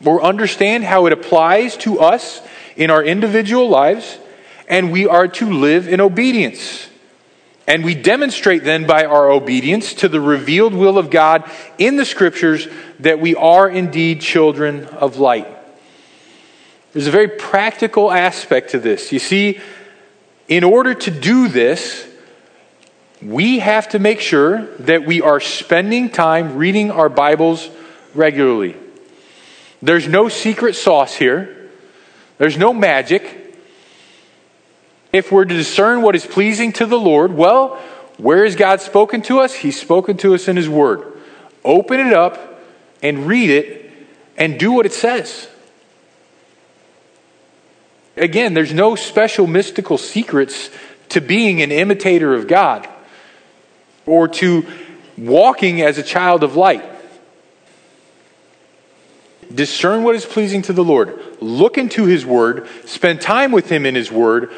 or 0.05 0.23
understand 0.23 0.85
how 0.85 1.07
it 1.07 1.13
applies 1.13 1.77
to 1.79 1.99
us 1.99 2.41
in 2.77 2.93
our 2.93 3.03
individual 3.03 3.69
lives, 3.69 4.19
and 4.69 4.93
we 4.93 5.09
are 5.09 5.27
to 5.27 5.51
live 5.51 5.89
in 5.89 6.01
obedience. 6.01 6.89
And 7.67 7.85
we 7.85 7.97
demonstrate 7.97 8.63
then 8.63 8.87
by 8.87 9.05
our 9.05 9.29
obedience 9.29 9.95
to 9.95 10.09
the 10.09 10.21
revealed 10.21 10.73
will 10.73 10.97
of 10.97 11.11
God 11.11 11.51
in 11.77 11.97
the 11.97 12.05
scriptures 12.05 12.69
that 13.01 13.19
we 13.19 13.35
are 13.35 13.69
indeed 13.69 14.21
children 14.21 14.85
of 14.85 15.17
light. 15.17 15.49
There's 16.93 17.09
a 17.09 17.11
very 17.11 17.27
practical 17.27 18.13
aspect 18.13 18.71
to 18.71 18.79
this. 18.79 19.11
You 19.11 19.19
see, 19.19 19.61
in 20.47 20.63
order 20.63 20.95
to 20.95 21.11
do 21.11 21.49
this, 21.49 22.09
we 23.25 23.59
have 23.59 23.89
to 23.89 23.99
make 23.99 24.21
sure 24.21 24.67
that 24.81 25.07
we 25.07 25.23
are 25.23 25.41
spending 25.41 26.11
time 26.11 26.57
reading 26.57 26.91
our 26.91 27.09
Bibles 27.09 27.71
regularly. 28.15 28.77
There's 29.81 30.07
no 30.07 30.29
secret 30.29 30.75
sauce 30.77 31.15
here, 31.15 31.71
there's 32.39 32.59
no 32.59 32.73
magic. 32.73 33.41
If 35.13 35.31
we're 35.31 35.45
to 35.45 35.55
discern 35.55 36.03
what 36.03 36.17
is 36.17 36.27
pleasing 36.27 36.73
to 36.73 36.87
the 36.87 36.99
Lord, 36.99 37.33
well, 37.33 37.77
where 38.19 38.45
has 38.45 38.57
God 38.57 38.81
spoken 38.81 39.23
to 39.23 39.39
us? 39.39 39.55
He's 39.55 39.81
spoken 39.81 40.17
to 40.19 40.35
us 40.35 40.49
in 40.49 40.57
His 40.57 40.69
Word. 40.69 41.21
Open 41.65 42.01
it 42.01 42.13
up 42.13 42.61
and 43.01 43.27
read 43.27 43.49
it 43.49 43.93
and 44.37 44.59
do 44.59 44.73
what 44.73 44.87
it 44.87 44.93
says. 44.93 45.49
Again, 48.17 48.55
there's 48.55 48.75
no 48.75 48.97
special 48.97 49.47
mystical 49.47 49.99
secrets 49.99 50.69
to 51.11 51.21
being 51.21 51.63
an 51.63 51.71
imitator 51.71 52.35
of 52.35 52.49
God 52.49 52.89
or 54.07 54.29
to 54.29 54.67
walking 55.17 55.81
as 55.81 55.99
a 55.99 56.03
child 56.03 56.43
of 56.43 56.57
light. 56.57 56.85
Discern 59.53 60.03
what 60.03 60.15
is 60.15 60.25
pleasing 60.25 60.63
to 60.63 60.73
the 60.73 60.85
Lord. 60.85 61.21
Look 61.41 61.79
into 61.79 62.05
His 62.07 62.25
Word. 62.25 62.69
Spend 62.87 63.21
time 63.21 63.53
with 63.53 63.71
Him 63.71 63.87
in 63.87 63.95
His 63.95 64.11
Word. 64.11 64.51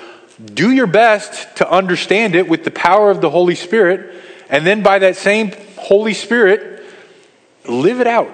Do 0.45 0.71
your 0.71 0.87
best 0.87 1.57
to 1.57 1.71
understand 1.71 2.35
it 2.35 2.49
with 2.49 2.65
the 2.65 2.71
power 2.71 3.11
of 3.11 3.21
the 3.21 3.31
Holy 3.31 3.55
Spirit. 3.55 4.15
And 4.49 4.67
then, 4.67 4.83
by 4.83 5.00
that 5.00 5.17
same 5.17 5.53
Holy 5.76 6.15
Spirit, 6.15 6.85
live 7.67 8.00
it 8.00 8.07
out. 8.07 8.33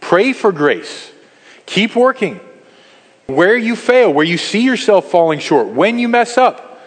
Pray 0.00 0.32
for 0.32 0.52
grace. 0.52 1.10
Keep 1.66 1.96
working. 1.96 2.40
Where 3.26 3.56
you 3.56 3.76
fail, 3.76 4.12
where 4.12 4.24
you 4.24 4.38
see 4.38 4.62
yourself 4.62 5.10
falling 5.10 5.38
short, 5.38 5.66
when 5.66 5.98
you 5.98 6.08
mess 6.08 6.38
up, 6.38 6.80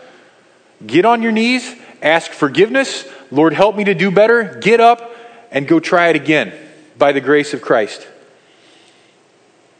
get 0.84 1.06
on 1.06 1.22
your 1.22 1.32
knees, 1.32 1.76
ask 2.02 2.32
forgiveness, 2.32 3.08
Lord, 3.32 3.54
help 3.54 3.76
me 3.76 3.86
to 3.86 3.94
do 3.94 4.12
better. 4.12 4.60
Get 4.62 4.80
up 4.80 5.16
and 5.52 5.68
go 5.68 5.80
try 5.80 6.10
it 6.10 6.16
again 6.16 6.54
by 6.98 7.14
the 7.14 7.22
grace 7.22 7.54
of 7.54 7.62
Christ. 7.62 8.08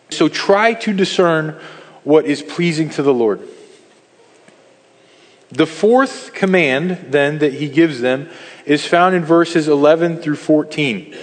So 0.10 0.28
try 0.28 0.74
to 0.74 0.94
discern 0.94 1.60
what 2.04 2.26
is 2.26 2.42
pleasing 2.42 2.90
to 2.92 3.04
the 3.04 3.14
Lord. 3.14 3.42
The 5.50 5.66
fourth 5.66 6.34
command, 6.34 7.08
then, 7.10 7.40
that 7.40 7.54
he 7.54 7.68
gives 7.68 8.00
them 8.00 8.30
is 8.66 8.86
found 8.86 9.16
in 9.16 9.26
verses 9.26 9.68
11 9.68 10.18
through 10.18 10.38
14. 10.38 11.16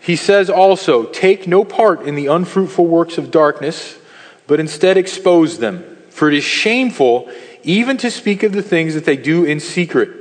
He 0.00 0.16
says 0.16 0.48
also, 0.48 1.04
Take 1.04 1.46
no 1.46 1.62
part 1.62 2.02
in 2.02 2.14
the 2.14 2.26
unfruitful 2.26 2.86
works 2.86 3.18
of 3.18 3.30
darkness, 3.30 3.98
but 4.46 4.60
instead 4.60 4.96
expose 4.96 5.58
them. 5.58 5.98
For 6.08 6.28
it 6.28 6.34
is 6.34 6.44
shameful 6.44 7.30
even 7.62 7.98
to 7.98 8.10
speak 8.10 8.42
of 8.42 8.52
the 8.52 8.62
things 8.62 8.94
that 8.94 9.04
they 9.04 9.16
do 9.16 9.44
in 9.44 9.60
secret. 9.60 10.19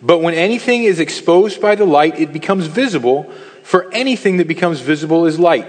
But 0.00 0.18
when 0.18 0.34
anything 0.34 0.84
is 0.84 1.00
exposed 1.00 1.60
by 1.60 1.74
the 1.74 1.84
light, 1.84 2.18
it 2.18 2.32
becomes 2.32 2.66
visible, 2.66 3.24
for 3.62 3.92
anything 3.92 4.36
that 4.36 4.48
becomes 4.48 4.80
visible 4.80 5.26
is 5.26 5.38
light. 5.38 5.66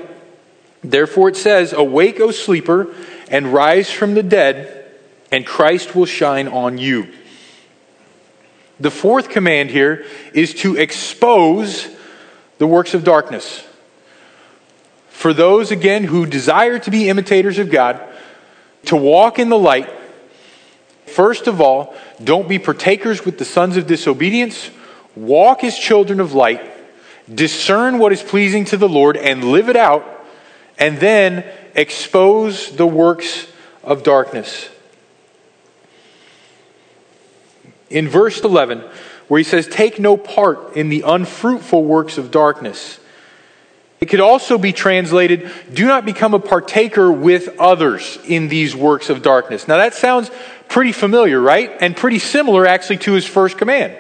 Therefore 0.84 1.30
it 1.30 1.36
says, 1.36 1.74
Awake, 1.74 2.20
O 2.20 2.32
sleeper, 2.32 2.94
and 3.30 3.54
rise 3.54 3.92
from 3.92 4.14
the 4.14 4.24
dead, 4.24 4.86
and 5.32 5.46
Christ 5.46 5.96
will 5.96 6.06
shine 6.06 6.48
on 6.48 6.78
you. 6.78 7.12
The 8.80 8.92
fourth 8.92 9.30
command 9.30 9.72
here 9.72 10.06
is 10.34 10.54
to 10.56 10.78
expose 10.78 11.88
the 12.60 12.68
works 12.68 12.94
of 12.94 13.04
darkness. 13.04 13.66
For 15.10 15.34
those, 15.34 15.72
again, 15.72 16.06
who 16.06 16.26
desire 16.26 16.80
to 16.80 16.92
be 16.92 17.10
imitators 17.10 17.60
of 17.60 17.70
God, 17.70 18.02
to 18.86 18.96
walk 18.96 19.38
in 19.38 19.50
the 19.50 19.58
light, 19.58 19.90
First 21.10 21.48
of 21.48 21.60
all, 21.60 21.96
don't 22.24 22.48
be 22.48 22.60
partakers 22.60 23.26
with 23.26 23.38
the 23.38 23.46
sons 23.46 23.78
of 23.78 23.88
disobedience. 23.88 24.72
Walk 25.16 25.64
as 25.64 25.78
children 25.78 26.20
of 26.20 26.34
light. 26.34 26.62
Discern 27.34 28.00
what 28.00 28.12
is 28.12 28.22
pleasing 28.22 28.66
to 28.66 28.78
the 28.78 28.90
Lord 28.90 29.16
and 29.16 29.44
live 29.44 29.70
it 29.70 29.76
out. 29.76 30.06
And 30.78 30.98
then 30.98 31.46
expose 31.76 32.76
the 32.76 32.88
works 32.88 33.48
of 33.84 34.04
darkness. 34.04 34.70
In 37.90 38.08
verse 38.08 38.42
11, 38.42 38.84
where 39.28 39.38
he 39.40 39.44
says, 39.44 39.68
Take 39.68 40.00
no 40.00 40.18
part 40.18 40.76
in 40.76 40.90
the 40.90 41.04
unfruitful 41.06 41.84
works 41.84 42.18
of 42.18 42.32
darkness. 42.32 43.00
It 44.00 44.08
could 44.08 44.22
also 44.22 44.58
be 44.58 44.72
translated, 44.72 45.52
Do 45.74 45.86
not 45.86 46.06
become 46.06 46.34
a 46.34 46.40
partaker 46.40 47.12
with 47.12 47.60
others 47.60 48.18
in 48.26 48.48
these 48.48 48.76
works 48.76 49.10
of 49.10 49.22
darkness. 49.22 49.68
Now 49.68 49.78
that 49.78 49.94
sounds 49.94 50.32
pretty 50.70 50.94
familiar, 50.94 51.40
right? 51.42 51.72
And 51.82 51.98
pretty 51.98 52.20
similar 52.20 52.66
actually 52.66 52.98
to 52.98 53.14
his 53.14 53.26
first 53.26 53.58
command, 53.58 53.98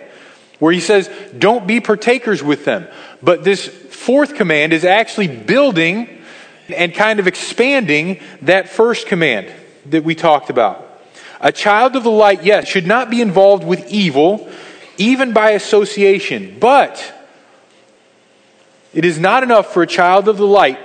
where 0.59 0.71
he 0.71 0.79
says, 0.79 1.09
don't 1.37 1.67
be 1.67 1.81
partakers 1.81 2.41
with 2.41 2.63
them. 2.63 2.87
But 3.21 3.43
this 3.43 3.67
fourth 3.67 4.35
command 4.35 4.71
is 4.71 4.85
actually 4.85 5.27
building 5.27 6.23
and 6.69 6.93
kind 6.93 7.19
of 7.19 7.27
expanding 7.27 8.21
that 8.43 8.69
first 8.69 9.07
command 9.07 9.51
that 9.87 10.03
we 10.03 10.15
talked 10.15 10.49
about. 10.49 10.85
A 11.41 11.51
child 11.51 11.95
of 11.95 12.03
the 12.03 12.11
light, 12.11 12.43
yes, 12.43 12.67
should 12.67 12.85
not 12.85 13.09
be 13.09 13.21
involved 13.21 13.63
with 13.63 13.89
evil, 13.89 14.49
even 14.97 15.33
by 15.33 15.51
association. 15.51 16.57
But 16.59 17.18
it 18.93 19.05
is 19.05 19.19
not 19.19 19.43
enough 19.43 19.73
for 19.73 19.83
a 19.83 19.87
child 19.87 20.27
of 20.27 20.37
the 20.37 20.47
light 20.47 20.79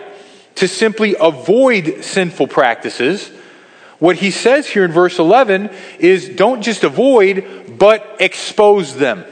to 0.56 0.68
simply 0.68 1.16
avoid 1.18 2.04
sinful 2.04 2.48
practices. 2.48 3.28
What 3.98 4.16
he 4.16 4.30
says 4.30 4.68
here 4.68 4.84
in 4.84 4.92
verse 4.92 5.18
11 5.18 5.70
is 5.98 6.28
don't 6.28 6.62
just 6.62 6.84
avoid, 6.84 7.76
but 7.78 8.16
expose 8.20 8.94
them. 8.96 9.24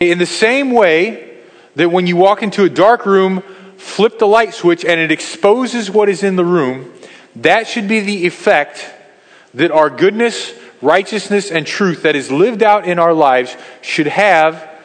In 0.00 0.18
the 0.18 0.26
same 0.26 0.72
way 0.72 1.38
that 1.76 1.90
when 1.90 2.06
you 2.06 2.16
walk 2.16 2.42
into 2.42 2.64
a 2.64 2.68
dark 2.68 3.06
room, 3.06 3.42
flip 3.76 4.18
the 4.18 4.26
light 4.26 4.52
switch 4.54 4.84
and 4.84 5.00
it 5.00 5.12
exposes 5.12 5.90
what 5.90 6.08
is 6.08 6.22
in 6.22 6.36
the 6.36 6.44
room, 6.44 6.92
that 7.36 7.66
should 7.66 7.88
be 7.88 8.00
the 8.00 8.26
effect 8.26 8.90
that 9.54 9.70
our 9.70 9.88
goodness, 9.88 10.52
righteousness, 10.82 11.50
and 11.50 11.66
truth 11.66 12.02
that 12.02 12.16
is 12.16 12.30
lived 12.30 12.62
out 12.62 12.86
in 12.86 12.98
our 12.98 13.14
lives 13.14 13.56
should 13.80 14.06
have 14.06 14.75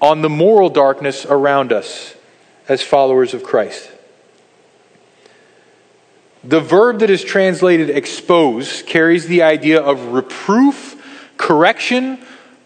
on 0.00 0.22
the 0.22 0.28
moral 0.28 0.70
darkness 0.70 1.26
around 1.26 1.72
us 1.72 2.14
as 2.68 2.82
followers 2.82 3.34
of 3.34 3.42
Christ. 3.42 3.90
The 6.42 6.60
verb 6.60 7.00
that 7.00 7.10
is 7.10 7.22
translated 7.22 7.90
expose 7.90 8.82
carries 8.82 9.26
the 9.26 9.42
idea 9.42 9.80
of 9.80 10.12
reproof, 10.12 10.96
correction, 11.36 12.18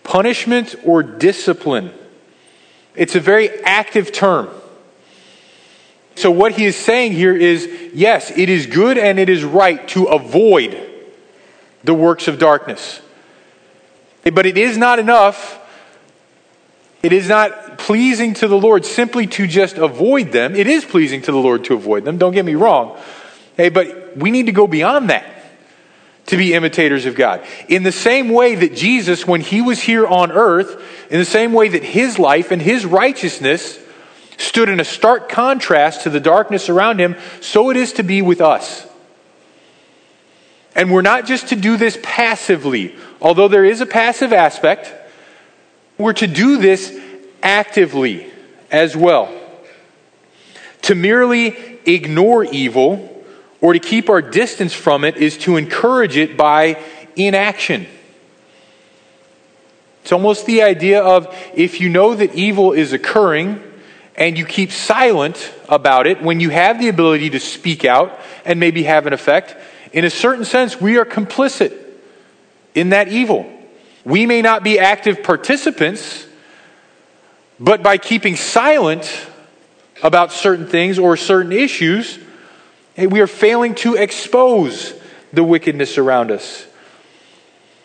punishment, 0.05 0.77
or 0.85 1.03
discipline. 1.03 1.93
It's 2.95 3.17
a 3.17 3.21
very 3.21 3.51
active 3.65 4.13
term. 4.13 4.49
So, 6.17 6.31
what 6.31 6.53
he 6.53 6.67
is 6.67 6.77
saying 6.77 7.13
here 7.13 7.35
is 7.35 7.69
yes, 7.93 8.31
it 8.31 8.49
is 8.49 8.67
good 8.67 8.97
and 8.97 9.19
it 9.19 9.29
is 9.29 9.43
right 9.43 9.87
to 9.89 10.05
avoid 10.05 10.79
the 11.83 11.95
works 11.95 12.29
of 12.29 12.39
darkness. 12.39 13.01
But 14.23 14.47
it 14.47 14.57
is 14.57 14.79
not 14.79 15.01
enough. 15.01 15.61
It 17.05 17.13
is 17.13 17.29
not 17.29 17.77
pleasing 17.77 18.33
to 18.35 18.49
the 18.49 18.57
Lord 18.57 18.87
simply 18.87 19.27
to 19.27 19.47
just 19.47 19.77
avoid 19.77 20.33
them. 20.33 20.57
It 20.57 20.67
is 20.67 20.87
pleasing 20.87 21.21
to 21.21 21.33
the 21.33 21.39
Lord 21.39 21.65
to 21.65 21.75
avoid 21.75 22.07
them, 22.07 22.17
don't 22.17 22.33
get 22.33 22.47
me 22.47 22.55
wrong. 22.55 22.99
Hey, 23.59 23.69
but 23.69 24.17
we 24.17 24.31
need 24.31 24.47
to 24.47 24.53
go 24.53 24.67
beyond 24.67 25.11
that 25.11 25.27
to 26.27 26.39
be 26.39 26.55
imitators 26.55 27.05
of 27.05 27.15
God. 27.15 27.45
In 27.69 27.83
the 27.83 27.93
same 27.93 28.31
way 28.31 28.55
that 28.55 28.75
Jesus, 28.75 29.27
when 29.27 29.43
he 29.43 29.61
was 29.61 29.83
here 29.83 30.07
on 30.07 30.33
earth, 30.33 30.83
in 31.11 31.19
the 31.19 31.27
same 31.27 31.53
way 31.53 31.69
that 31.69 31.85
his 31.85 32.19
life 32.19 32.51
and 32.51 32.63
his 32.63 32.87
righteousness 32.87 33.79
stood 34.39 34.71
in 34.71 34.81
a 34.81 34.85
stark 34.85 35.29
contrast 35.29 36.05
to 36.05 36.11
the 36.11 36.21
darkness 36.21 36.71
around 36.71 37.01
him, 37.01 37.17
so 37.43 37.69
it 37.69 37.77
is 37.77 37.93
to 37.93 38.03
be 38.03 38.23
with 38.23 38.41
us. 38.41 38.87
And 40.75 40.91
we're 40.91 41.03
not 41.03 41.27
just 41.27 41.49
to 41.49 41.57
do 41.57 41.77
this 41.77 41.99
passively, 42.03 42.97
although 43.21 43.49
there 43.49 43.67
is 43.67 43.83
a 43.83 43.87
passive 43.87 44.33
aspect, 44.33 45.04
we're 45.99 46.13
to 46.15 46.27
do 46.27 46.59
this 46.59 46.99
actively 47.43 48.31
as 48.71 48.97
well. 48.97 49.33
To 50.83 50.95
merely 50.95 51.49
ignore 51.87 52.45
evil 52.45 53.25
or 53.61 53.73
to 53.73 53.79
keep 53.79 54.09
our 54.11 54.21
distance 54.21 54.73
from 54.73 55.05
it 55.05 55.17
is 55.17 55.39
to 55.39 55.57
encourage 55.57 56.17
it 56.17 56.37
by 56.37 56.83
inaction. 57.17 57.87
It's 60.03 60.13
almost 60.13 60.45
the 60.45 60.63
idea 60.63 61.03
of 61.03 61.35
if 61.55 61.81
you 61.81 61.89
know 61.89 62.15
that 62.15 62.35
evil 62.35 62.73
is 62.73 62.93
occurring 62.93 63.63
and 64.17 64.37
you 64.37 64.45
keep 64.45 64.71
silent 64.71 65.53
about 65.69 66.07
it 66.07 66.23
when 66.23 66.41
you 66.41 66.51
have 66.51 66.79
the 66.79 66.89
ability 66.89 67.31
to 67.31 67.41
speak 67.41 67.85
out 67.85 68.21
and 68.45 68.61
maybe 68.61 68.83
have 68.83 69.07
an 69.07 69.13
effect, 69.13 69.57
in 69.93 70.05
a 70.05 70.11
certain 70.11 70.45
sense, 70.45 70.81
we 70.81 70.99
are 70.99 71.05
complicit 71.05 71.75
in 72.75 72.91
that 72.91 73.09
evil. 73.09 73.51
We 74.05 74.27
may 74.27 74.43
not 74.43 74.63
be 74.63 74.79
active 74.79 75.23
participants, 75.23 76.27
but 77.59 77.83
by 77.83 77.99
keeping 77.99 78.37
silent 78.37 79.29
about 80.03 80.33
certain 80.33 80.67
things 80.67 80.99
or 80.99 81.17
certain 81.17 81.53
issues, 81.53 82.19
we 82.97 83.21
are 83.21 83.27
failing 83.27 83.75
to 83.77 83.95
expose 83.95 84.93
the 85.33 85.43
wickedness 85.43 85.99
around 85.99 86.31
us. 86.31 86.67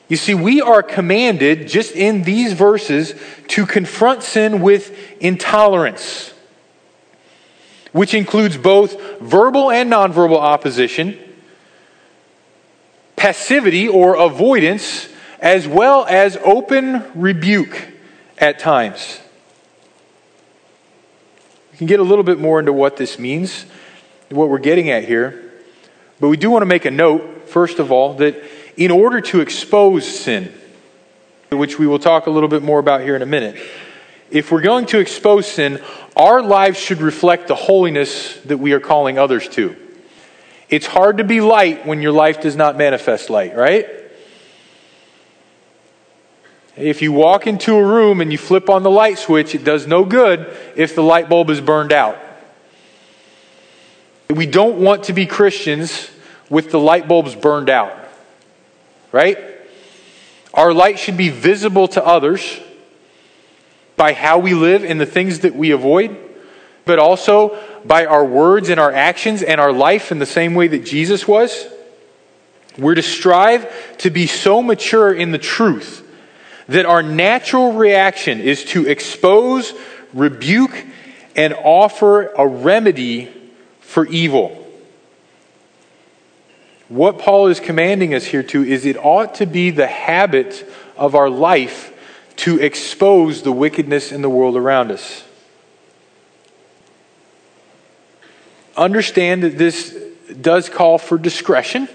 You 0.10 0.18
see, 0.18 0.34
we 0.34 0.60
are 0.60 0.82
commanded, 0.82 1.68
just 1.68 1.96
in 1.96 2.24
these 2.24 2.54
verses, 2.54 3.14
to 3.50 3.66
confront 3.66 4.24
sin 4.24 4.60
with 4.60 4.98
intolerance, 5.22 6.34
which 7.92 8.14
includes 8.14 8.58
both 8.58 9.20
verbal 9.20 9.72
and 9.72 9.92
nonverbal 9.92 10.38
opposition, 10.38 11.18
passivity 13.16 13.88
or 13.88 14.16
avoidance, 14.16 15.08
as 15.40 15.68
well 15.68 16.06
as 16.06 16.38
open 16.38 17.04
rebuke 17.16 17.88
at 18.38 18.60
times. 18.60 19.20
We 21.72 21.78
can 21.78 21.88
get 21.88 22.00
a 22.00 22.04
little 22.04 22.24
bit 22.24 22.40
more 22.40 22.60
into 22.60 22.74
what 22.74 22.98
this 22.98 23.18
means 23.18 23.66
what 24.30 24.50
we're 24.50 24.60
getting 24.60 24.90
at 24.90 25.06
here. 25.06 25.52
But 26.20 26.30
we 26.30 26.38
do 26.38 26.50
want 26.50 26.62
to 26.62 26.68
make 26.68 26.86
a 26.86 26.92
note, 26.92 27.48
first 27.50 27.80
of 27.80 27.92
all, 27.92 28.16
that 28.16 28.42
in 28.78 28.92
order 28.92 29.22
to 29.22 29.42
expose 29.42 30.08
sin, 30.08 30.54
which 31.52 31.80
we 31.80 31.88
will 31.88 32.00
talk 32.00 32.28
a 32.28 32.30
little 32.30 32.50
bit 32.50 32.62
more 32.62 32.80
about 32.80 33.02
here 33.02 33.16
in 33.16 33.22
a 33.22 33.28
minute, 33.28 33.60
if 34.30 34.52
we're 34.52 34.62
going 34.62 34.86
to 34.88 35.00
expose 35.00 35.48
sin, 35.48 35.82
our 36.16 36.42
lives 36.42 36.78
should 36.78 37.02
reflect 37.02 37.48
the 37.48 37.56
holiness 37.56 38.40
that 38.42 38.58
we 38.58 38.74
are 38.74 38.80
calling 38.80 39.18
others 39.18 39.48
to. 39.50 39.76
It's 40.70 40.86
hard 40.86 41.18
to 41.18 41.24
be 41.24 41.42
light 41.42 41.88
when 41.88 42.02
your 42.02 42.12
life 42.12 42.42
does 42.42 42.56
not 42.56 42.78
manifest 42.78 43.32
light, 43.32 43.56
right? 43.56 43.88
If 46.80 47.02
you 47.02 47.12
walk 47.12 47.46
into 47.46 47.76
a 47.76 47.84
room 47.84 48.22
and 48.22 48.32
you 48.32 48.38
flip 48.38 48.70
on 48.70 48.84
the 48.84 48.90
light 48.90 49.18
switch, 49.18 49.54
it 49.54 49.66
does 49.66 49.86
no 49.86 50.06
good 50.06 50.56
if 50.78 50.96
the 50.96 51.04
light 51.04 51.28
bulb 51.28 51.50
is 51.50 51.60
burned 51.60 51.92
out. 51.92 52.18
We 54.30 54.46
don't 54.46 54.78
want 54.78 55.04
to 55.06 55.14
be 55.14 55.26
Christians 55.26 56.10
with 56.50 56.72
the 56.72 56.80
light 56.80 57.06
bulbs 57.06 57.36
burned 57.36 57.70
out, 57.70 57.94
right? 59.12 59.38
Our 60.54 60.74
light 60.74 61.00
should 61.00 61.18
be 61.18 61.28
visible 61.28 61.90
to 61.90 62.06
others 62.06 62.62
by 63.98 64.14
how 64.14 64.40
we 64.40 64.54
live 64.54 64.86
and 64.86 65.02
the 65.02 65.06
things 65.06 65.40
that 65.40 65.56
we 65.56 65.72
avoid, 65.72 66.16
but 66.86 66.98
also 66.98 67.62
by 67.84 68.06
our 68.06 68.24
words 68.24 68.70
and 68.70 68.80
our 68.80 68.94
actions 68.94 69.44
and 69.44 69.60
our 69.60 69.74
life 69.74 70.14
in 70.14 70.20
the 70.20 70.26
same 70.26 70.56
way 70.56 70.70
that 70.70 70.86
Jesus 70.86 71.28
was. 71.28 71.68
We're 72.78 72.96
to 72.96 73.02
strive 73.02 73.98
to 73.98 74.10
be 74.10 74.28
so 74.28 74.62
mature 74.62 75.14
in 75.14 75.32
the 75.32 75.38
truth 75.38 76.06
that 76.70 76.86
our 76.86 77.02
natural 77.02 77.74
reaction 77.74 78.40
is 78.40 78.64
to 78.64 78.88
expose, 78.88 79.74
rebuke, 80.14 80.86
and 81.36 81.54
offer 81.54 82.28
a 82.28 82.48
remedy 82.48 83.28
for 83.82 84.06
evil. 84.06 84.56
What 86.88 87.18
Paul 87.18 87.48
is 87.48 87.60
commanding 87.60 88.14
us 88.14 88.24
here 88.24 88.44
to 88.44 88.64
is 88.64 88.86
it 88.86 88.98
ought 88.98 89.36
to 89.36 89.48
be 89.48 89.72
the 89.72 89.88
habit 89.88 90.72
of 90.96 91.16
our 91.16 91.30
life 91.30 91.92
to 92.38 92.60
expose 92.60 93.42
the 93.42 93.52
wickedness 93.52 94.12
in 94.12 94.22
the 94.22 94.30
world 94.30 94.56
around 94.56 94.92
us. 94.92 95.24
Understand 98.78 99.42
that 99.44 99.58
this 99.58 99.98
does 100.40 100.70
call 100.70 101.00
for 101.00 101.18
discretion. 101.18 101.90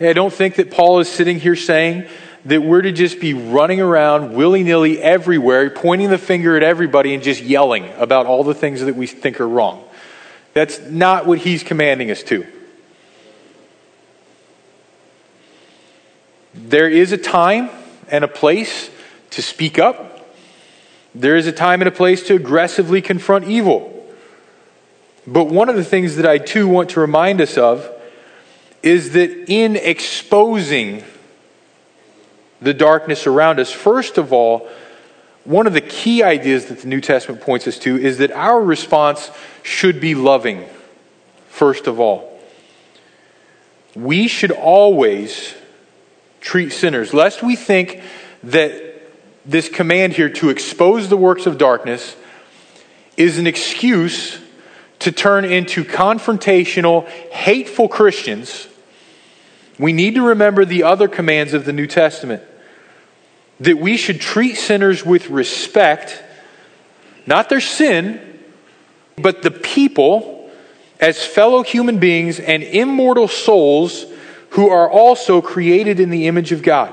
I 0.00 0.12
don't 0.14 0.32
think 0.32 0.56
that 0.56 0.72
Paul 0.72 0.98
is 0.98 1.08
sitting 1.08 1.38
here 1.38 1.54
saying 1.54 2.08
that 2.44 2.62
we're 2.62 2.82
to 2.82 2.92
just 2.92 3.20
be 3.20 3.34
running 3.34 3.80
around 3.80 4.34
willy 4.34 4.62
nilly 4.64 5.00
everywhere, 5.00 5.70
pointing 5.70 6.10
the 6.10 6.18
finger 6.18 6.56
at 6.56 6.62
everybody 6.62 7.14
and 7.14 7.22
just 7.22 7.42
yelling 7.42 7.88
about 7.96 8.26
all 8.26 8.42
the 8.42 8.54
things 8.54 8.80
that 8.80 8.96
we 8.96 9.06
think 9.06 9.40
are 9.40 9.48
wrong. 9.48 9.84
That's 10.54 10.80
not 10.80 11.26
what 11.26 11.38
he's 11.38 11.62
commanding 11.62 12.10
us 12.10 12.22
to. 12.24 12.46
There 16.54 16.88
is 16.88 17.12
a 17.12 17.18
time 17.18 17.70
and 18.08 18.24
a 18.24 18.28
place 18.28 18.90
to 19.30 19.40
speak 19.40 19.78
up. 19.78 20.28
There 21.14 21.36
is 21.36 21.46
a 21.46 21.52
time 21.52 21.80
and 21.80 21.88
a 21.88 21.92
place 21.92 22.26
to 22.26 22.34
aggressively 22.34 23.00
confront 23.00 23.44
evil. 23.44 23.88
But 25.26 25.44
one 25.44 25.68
of 25.68 25.76
the 25.76 25.84
things 25.84 26.16
that 26.16 26.26
I 26.26 26.38
too 26.38 26.66
want 26.66 26.90
to 26.90 27.00
remind 27.00 27.40
us 27.40 27.56
of 27.56 27.88
is 28.82 29.12
that 29.12 29.50
in 29.50 29.76
exposing 29.76 31.04
the 32.62 32.74
darkness 32.74 33.26
around 33.26 33.58
us, 33.58 33.70
first 33.70 34.18
of 34.18 34.32
all, 34.32 34.68
one 35.44 35.66
of 35.66 35.72
the 35.72 35.80
key 35.80 36.22
ideas 36.22 36.66
that 36.66 36.80
the 36.80 36.88
New 36.88 37.00
Testament 37.00 37.40
points 37.40 37.66
us 37.66 37.78
to 37.80 37.96
is 37.96 38.18
that 38.18 38.30
our 38.30 38.60
response 38.62 39.30
should 39.62 40.00
be 40.00 40.14
loving, 40.14 40.64
first 41.48 41.88
of 41.88 41.98
all. 41.98 42.40
We 43.96 44.28
should 44.28 44.52
always 44.52 45.54
treat 46.40 46.70
sinners, 46.70 47.12
lest 47.12 47.42
we 47.42 47.56
think 47.56 48.02
that 48.44 48.72
this 49.44 49.68
command 49.68 50.12
here 50.12 50.28
to 50.30 50.50
expose 50.50 51.08
the 51.08 51.16
works 51.16 51.46
of 51.46 51.58
darkness 51.58 52.16
is 53.16 53.38
an 53.38 53.46
excuse 53.46 54.38
to 55.00 55.10
turn 55.10 55.44
into 55.44 55.84
confrontational, 55.84 57.08
hateful 57.30 57.88
Christians. 57.88 58.68
We 59.78 59.92
need 59.92 60.14
to 60.14 60.22
remember 60.22 60.64
the 60.64 60.84
other 60.84 61.08
commands 61.08 61.54
of 61.54 61.64
the 61.64 61.72
New 61.72 61.88
Testament 61.88 62.42
that 63.64 63.78
we 63.78 63.96
should 63.96 64.20
treat 64.20 64.54
sinners 64.54 65.04
with 65.04 65.30
respect, 65.30 66.22
not 67.26 67.48
their 67.48 67.60
sin, 67.60 68.20
but 69.16 69.42
the 69.42 69.50
people 69.50 70.50
as 71.00 71.24
fellow 71.24 71.62
human 71.62 71.98
beings 71.98 72.38
and 72.40 72.62
immortal 72.62 73.28
souls 73.28 74.06
who 74.50 74.68
are 74.68 74.88
also 74.88 75.40
created 75.40 75.98
in 75.98 76.10
the 76.10 76.26
image 76.26 76.52
of 76.52 76.62
God. 76.62 76.92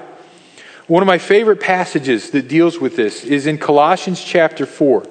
One 0.88 1.04
of 1.04 1.08
my 1.08 1.18
favorite 1.20 1.60
passages 1.60 2.32
that 2.32 2.48
deals 2.48 2.80
with 2.80 2.96
this 2.96 3.24
is 3.24 3.46
in 3.46 3.58
Colossians 3.58 4.24
chapter 4.24 4.66
4. 4.66 5.04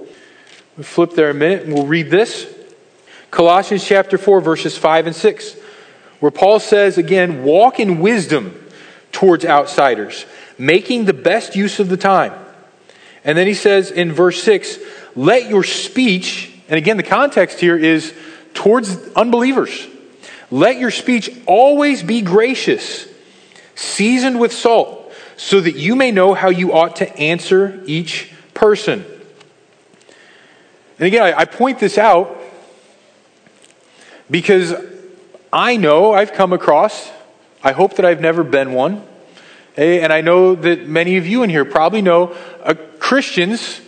We'll 0.76 0.84
flip 0.84 1.12
there 1.12 1.30
a 1.30 1.34
minute 1.34 1.64
and 1.64 1.74
we'll 1.74 1.86
read 1.86 2.10
this. 2.10 2.52
Colossians 3.30 3.84
chapter 3.84 4.18
4, 4.18 4.40
verses 4.40 4.76
5 4.76 5.08
and 5.08 5.16
6, 5.16 5.56
where 6.20 6.30
Paul 6.30 6.58
says 6.58 6.98
again, 6.98 7.44
walk 7.44 7.78
in 7.78 8.00
wisdom 8.00 8.64
towards 9.12 9.44
outsiders, 9.44 10.24
making 10.58 11.04
the 11.04 11.12
best 11.12 11.56
use 11.56 11.78
of 11.80 11.88
the 11.88 11.96
time. 11.96 12.32
And 13.24 13.38
then 13.38 13.46
he 13.46 13.54
says 13.54 13.90
in 13.90 14.12
verse 14.12 14.42
6, 14.42 14.78
let 15.14 15.48
your 15.48 15.64
speech, 15.64 16.52
and 16.68 16.78
again, 16.78 16.96
the 16.96 17.02
context 17.02 17.60
here 17.60 17.76
is 17.76 18.14
towards 18.54 18.96
unbelievers. 19.14 19.86
Let 20.50 20.78
your 20.78 20.90
speech 20.90 21.30
always 21.46 22.02
be 22.02 22.22
gracious, 22.22 23.06
seasoned 23.74 24.40
with 24.40 24.52
salt 24.52 25.12
so 25.36 25.60
that 25.60 25.76
you 25.76 25.94
may 25.94 26.10
know 26.10 26.34
how 26.34 26.48
you 26.48 26.72
ought 26.72 26.96
to 26.96 27.16
answer 27.16 27.82
each 27.86 28.32
person. 28.54 29.04
And 30.98 31.06
again, 31.06 31.22
I, 31.22 31.40
I 31.40 31.44
point 31.44 31.78
this 31.78 31.96
out 31.96 32.36
because 34.30 34.74
I 35.52 35.76
know 35.76 36.12
I've 36.12 36.32
come 36.32 36.52
across, 36.52 37.10
I 37.62 37.72
hope 37.72 37.96
that 37.96 38.04
I've 38.04 38.20
never 38.20 38.42
been 38.42 38.72
one, 38.72 39.06
hey, 39.78 40.00
and 40.00 40.12
I 40.12 40.22
know 40.22 40.56
that 40.56 40.88
many 40.88 41.18
of 41.18 41.26
you 41.28 41.44
in 41.44 41.50
here 41.50 41.64
probably 41.64 42.02
know 42.02 42.34
uh, 42.64 42.74
Christians 42.98 43.80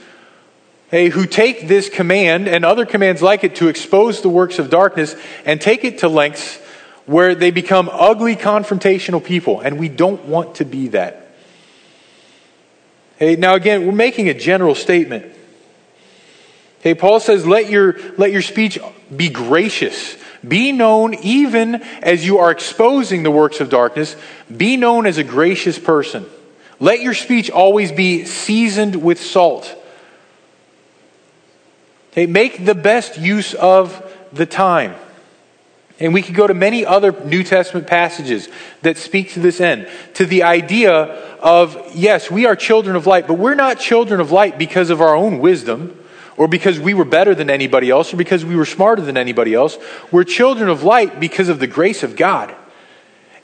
hey, 0.92 1.09
who 1.09 1.26
take 1.26 1.66
this 1.66 1.88
command 1.88 2.46
and 2.46 2.64
other 2.64 2.87
commands 2.87 3.20
like 3.20 3.42
it 3.42 3.57
to 3.57 3.66
expose 3.66 4.22
the 4.22 4.29
works 4.29 4.61
of 4.61 4.70
darkness 4.70 5.16
and 5.44 5.61
take 5.61 5.83
it 5.83 5.98
to 5.98 6.09
lengths 6.09 6.59
where 7.07 7.35
they 7.35 7.50
become 7.50 7.90
ugly 7.92 8.37
confrontational 8.37 9.22
people, 9.22 9.59
and 9.59 9.81
we 9.81 9.88
don't 9.88 10.26
want 10.26 10.57
to 10.57 10.64
be 10.64 10.87
that. 10.88 11.35
Hey, 13.16 13.35
now 13.35 13.57
again, 13.57 13.85
we're 13.85 13.92
making 13.92 14.29
a 14.29 14.35
general 14.35 14.76
statement. 14.76 15.26
Hey, 16.83 16.94
Paul 16.94 17.18
says, 17.18 17.44
let 17.44 17.68
your, 17.68 17.98
let 18.16 18.31
your 18.31 18.42
speech 18.42 18.79
be 19.14 19.29
gracious. 19.29 20.16
Be 20.46 20.72
known 20.72 21.14
even 21.14 21.76
as 22.03 22.24
you 22.24 22.38
are 22.38 22.50
exposing 22.50 23.22
the 23.22 23.31
works 23.31 23.61
of 23.61 23.68
darkness. 23.68 24.16
Be 24.55 24.76
known 24.76 25.07
as 25.07 25.18
a 25.18 25.24
gracious 25.24 25.79
person. 25.79 26.26
Let 26.79 27.00
your 27.00 27.14
speech 27.14 27.50
always 27.50 27.92
be 27.92 28.24
seasoned 28.24 28.96
with 28.96 29.20
salt. 29.20 29.76
Okay, 32.12 32.26
make 32.26 32.64
the 32.64 32.74
best 32.74 33.18
use 33.18 33.55
of 33.55 34.03
the 34.33 34.46
time. 34.46 34.94
And 36.00 36.14
we 36.14 36.22
could 36.22 36.35
go 36.35 36.46
to 36.46 36.55
many 36.55 36.87
other 36.87 37.12
New 37.12 37.44
Testament 37.44 37.87
passages 37.87 38.48
that 38.81 38.96
speak 38.96 39.33
to 39.33 39.40
this 39.40 39.61
end, 39.61 39.87
to 40.14 40.24
the 40.24 40.44
idea 40.44 40.94
of, 40.94 41.94
yes, 41.94 42.31
we 42.31 42.46
are 42.46 42.57
children 42.57 42.96
of 42.96 43.07
light, 43.07 43.26
but 43.26 43.35
we're 43.35 43.55
not 43.55 43.79
children 43.79 44.18
of 44.20 44.33
light 44.33 44.59
because 44.59 44.88
of 44.88 45.03
our 45.03 45.14
own 45.14 45.40
wisdom, 45.40 45.99
or 46.40 46.48
because 46.48 46.81
we 46.81 46.94
were 46.94 47.05
better 47.05 47.35
than 47.35 47.50
anybody 47.50 47.90
else, 47.90 48.14
or 48.14 48.16
because 48.16 48.46
we 48.46 48.57
were 48.57 48.64
smarter 48.64 49.03
than 49.03 49.18
anybody 49.18 49.53
else. 49.53 49.76
We're 50.11 50.24
children 50.24 50.70
of 50.70 50.83
light 50.83 51.20
because 51.20 51.50
of 51.50 51.59
the 51.59 51.66
grace 51.66 52.03
of 52.03 52.16
God. 52.16 52.57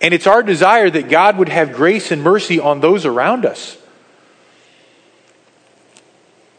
And 0.01 0.15
it's 0.15 0.27
our 0.27 0.43
desire 0.43 0.89
that 0.89 1.11
God 1.11 1.37
would 1.37 1.51
have 1.51 1.75
grace 1.75 2.11
and 2.11 2.23
mercy 2.23 2.59
on 2.59 2.81
those 2.81 3.05
around 3.05 3.45
us. 3.45 3.77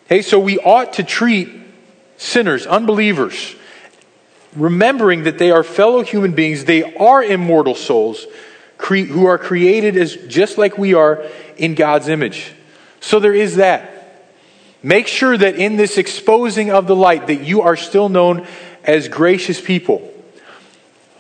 Hey, 0.06 0.22
so 0.22 0.40
we 0.40 0.60
ought 0.60 0.94
to 0.94 1.04
treat 1.04 1.50
sinners, 2.18 2.68
unbelievers, 2.68 3.56
remembering 4.56 5.24
that 5.24 5.40
they 5.40 5.50
are 5.50 5.64
fellow 5.64 6.04
human 6.04 6.34
beings, 6.34 6.66
they 6.66 6.96
are 6.98 7.24
immortal 7.24 7.74
souls 7.74 8.28
who 8.78 9.26
are 9.26 9.40
created 9.40 9.98
as 9.98 10.16
just 10.28 10.60
like 10.60 10.78
we 10.78 10.94
are 10.94 11.26
in 11.58 11.74
God's 11.74 12.08
image. 12.10 12.54
So 13.00 13.20
there 13.20 13.34
is 13.34 13.56
that. 13.56 13.97
Make 14.88 15.08
sure 15.08 15.38
that 15.38 15.58
in 15.58 15.76
this 15.76 15.98
exposing 15.98 16.72
of 16.72 16.88
the 16.88 16.96
light 16.96 17.28
that 17.28 17.42
you 17.42 17.64
are 17.64 17.76
still 17.76 18.08
known 18.08 18.48
as 18.86 19.10
gracious 19.10 19.60
people. 19.60 20.14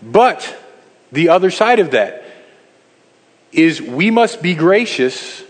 But 0.01 0.57
the 1.11 1.27
other 1.27 1.51
side 1.51 1.79
of 1.79 1.91
that 1.91 2.23
is 3.51 3.81
we 3.81 4.09
must 4.09 4.41
be 4.41 4.55
gracious, 4.55 5.43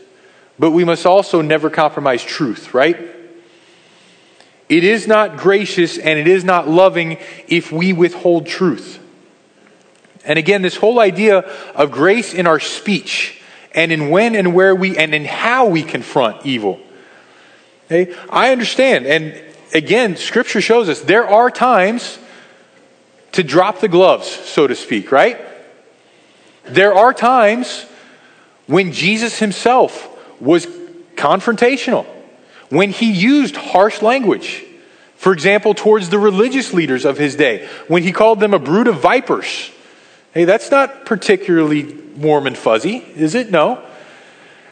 but 0.57 0.71
we 0.71 0.83
must 0.83 1.05
also 1.05 1.43
never 1.43 1.69
compromise 1.69 2.23
truth, 2.23 2.73
right? 2.73 2.97
It 4.67 4.83
is 4.83 5.05
not 5.05 5.37
gracious 5.37 5.99
and 5.99 6.17
it 6.17 6.27
is 6.27 6.43
not 6.43 6.67
loving 6.67 7.19
if 7.47 7.71
we 7.71 7.93
withhold 7.93 8.47
truth. 8.47 8.97
And 10.25 10.39
again, 10.39 10.63
this 10.63 10.75
whole 10.75 10.99
idea 10.99 11.41
of 11.75 11.91
grace 11.91 12.33
in 12.33 12.47
our 12.47 12.59
speech 12.59 13.39
and 13.73 13.91
in 13.91 14.09
when 14.09 14.33
and 14.33 14.55
where 14.55 14.73
we 14.73 14.97
and 14.97 15.13
in 15.13 15.23
how 15.23 15.67
we 15.67 15.83
confront 15.83 16.43
evil. 16.43 16.81
Okay? 17.87 18.15
I 18.29 18.51
understand. 18.51 19.05
And 19.05 19.41
again, 19.73 20.15
scripture 20.15 20.61
shows 20.61 20.89
us 20.89 21.01
there 21.01 21.27
are 21.27 21.49
times 21.49 22.19
to 23.33 23.43
drop 23.43 23.79
the 23.79 23.87
gloves, 23.87 24.27
so 24.27 24.67
to 24.67 24.75
speak, 24.75 25.11
right? 25.11 25.39
There 26.65 26.93
are 26.93 27.13
times 27.13 27.85
when 28.67 28.91
Jesus 28.91 29.39
himself 29.39 30.13
was 30.41 30.65
confrontational 31.15 32.05
when 32.69 32.91
he 32.91 33.11
used 33.11 33.55
harsh 33.55 34.01
language. 34.01 34.63
For 35.15 35.33
example, 35.33 35.73
towards 35.73 36.09
the 36.09 36.19
religious 36.19 36.73
leaders 36.73 37.05
of 37.05 37.17
his 37.17 37.35
day, 37.35 37.67
when 37.87 38.03
he 38.03 38.11
called 38.11 38.39
them 38.39 38.53
a 38.53 38.59
brood 38.59 38.87
of 38.87 38.99
vipers. 38.99 39.71
Hey, 40.33 40.45
that's 40.45 40.69
not 40.69 41.05
particularly 41.05 41.85
warm 42.17 42.45
and 42.45 42.57
fuzzy, 42.57 42.97
is 43.15 43.33
it? 43.33 43.49
No. 43.49 43.83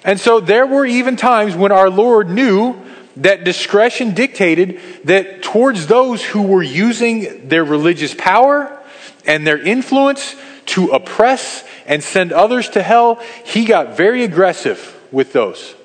And 0.03 0.19
so 0.19 0.39
there 0.39 0.67
were 0.67 0.85
even 0.85 1.15
times 1.15 1.55
when 1.55 1.71
our 1.71 1.89
Lord 1.89 2.29
knew 2.29 2.75
that 3.17 3.43
discretion 3.43 4.13
dictated 4.13 4.79
that 5.05 5.41
towards 5.41 5.87
those 5.87 6.23
who 6.23 6.41
were 6.43 6.63
using 6.63 7.47
their 7.47 7.63
religious 7.63 8.13
power 8.13 8.77
and 9.25 9.45
their 9.45 9.57
influence 9.57 10.35
to 10.67 10.89
oppress 10.89 11.63
and 11.85 12.03
send 12.03 12.31
others 12.31 12.69
to 12.69 12.81
hell, 12.81 13.21
he 13.45 13.65
got 13.65 13.95
very 13.95 14.23
aggressive 14.23 14.99
with 15.11 15.33
those. 15.33 15.75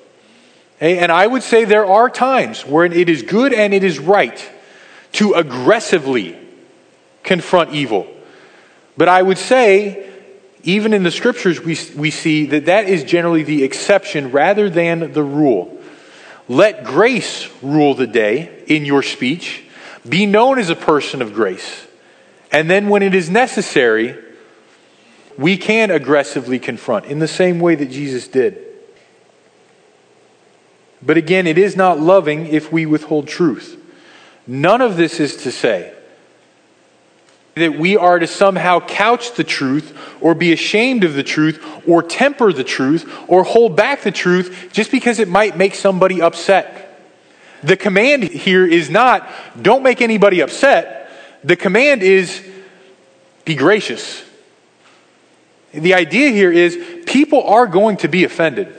Eh, 0.79 0.95
and 0.95 1.11
I 1.11 1.25
would 1.25 1.43
say 1.43 1.63
there 1.63 1.85
are 1.85 2.09
times 2.09 2.65
when 2.65 2.91
it 2.91 3.07
is 3.07 3.21
good 3.21 3.53
and 3.53 3.73
it 3.73 3.83
is 3.83 3.99
right 3.99 4.49
to 5.13 5.33
aggressively 5.33 6.37
confront 7.23 7.71
evil. 7.71 8.07
But 8.97 9.07
I 9.07 9.21
would 9.21 9.37
say, 9.37 10.09
even 10.63 10.93
in 10.93 11.03
the 11.03 11.11
scriptures, 11.11 11.59
we, 11.61 11.77
we 11.95 12.11
see 12.11 12.45
that 12.47 12.65
that 12.65 12.89
is 12.89 13.03
generally 13.03 13.43
the 13.43 13.63
exception 13.63 14.31
rather 14.31 14.69
than 14.69 15.13
the 15.13 15.23
rule. 15.23 15.80
Let 16.51 16.83
grace 16.83 17.49
rule 17.61 17.93
the 17.93 18.05
day 18.05 18.65
in 18.67 18.83
your 18.83 19.03
speech. 19.03 19.63
Be 20.07 20.25
known 20.25 20.59
as 20.59 20.69
a 20.69 20.75
person 20.75 21.21
of 21.21 21.33
grace. 21.33 21.87
And 22.51 22.69
then, 22.69 22.89
when 22.89 23.03
it 23.03 23.15
is 23.15 23.29
necessary, 23.29 24.17
we 25.37 25.55
can 25.55 25.89
aggressively 25.91 26.59
confront 26.59 27.05
in 27.05 27.19
the 27.19 27.27
same 27.29 27.61
way 27.61 27.75
that 27.75 27.89
Jesus 27.89 28.27
did. 28.27 28.57
But 31.01 31.15
again, 31.15 31.47
it 31.47 31.57
is 31.57 31.77
not 31.77 32.01
loving 32.01 32.47
if 32.47 32.69
we 32.69 32.85
withhold 32.85 33.29
truth. 33.29 33.81
None 34.45 34.81
of 34.81 34.97
this 34.97 35.21
is 35.21 35.37
to 35.43 35.53
say 35.53 35.93
that 37.55 37.77
we 37.77 37.97
are 37.97 38.17
to 38.17 38.27
somehow 38.27 38.79
couch 38.79 39.33
the 39.33 39.43
truth 39.43 39.97
or 40.21 40.33
be 40.33 40.53
ashamed 40.53 41.03
of 41.03 41.13
the 41.13 41.23
truth 41.23 41.63
or 41.87 42.01
temper 42.01 42.53
the 42.53 42.63
truth 42.63 43.13
or 43.27 43.43
hold 43.43 43.75
back 43.75 44.01
the 44.03 44.11
truth 44.11 44.69
just 44.71 44.91
because 44.91 45.19
it 45.19 45.27
might 45.27 45.57
make 45.57 45.75
somebody 45.75 46.21
upset. 46.21 46.87
The 47.63 47.75
command 47.75 48.23
here 48.23 48.65
is 48.65 48.89
not 48.89 49.29
don't 49.61 49.83
make 49.83 50.01
anybody 50.01 50.39
upset. 50.39 51.11
The 51.43 51.55
command 51.55 52.03
is 52.03 52.41
be 53.43 53.55
gracious. 53.55 54.23
The 55.73 55.93
idea 55.93 56.29
here 56.29 56.51
is 56.51 56.77
people 57.05 57.43
are 57.43 57.67
going 57.67 57.97
to 57.97 58.07
be 58.07 58.23
offended. 58.23 58.77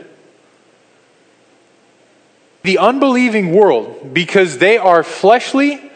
The 2.62 2.78
unbelieving 2.78 3.52
world, 3.52 4.14
because 4.14 4.58
they 4.58 4.78
are 4.78 5.02
fleshly, 5.02 5.90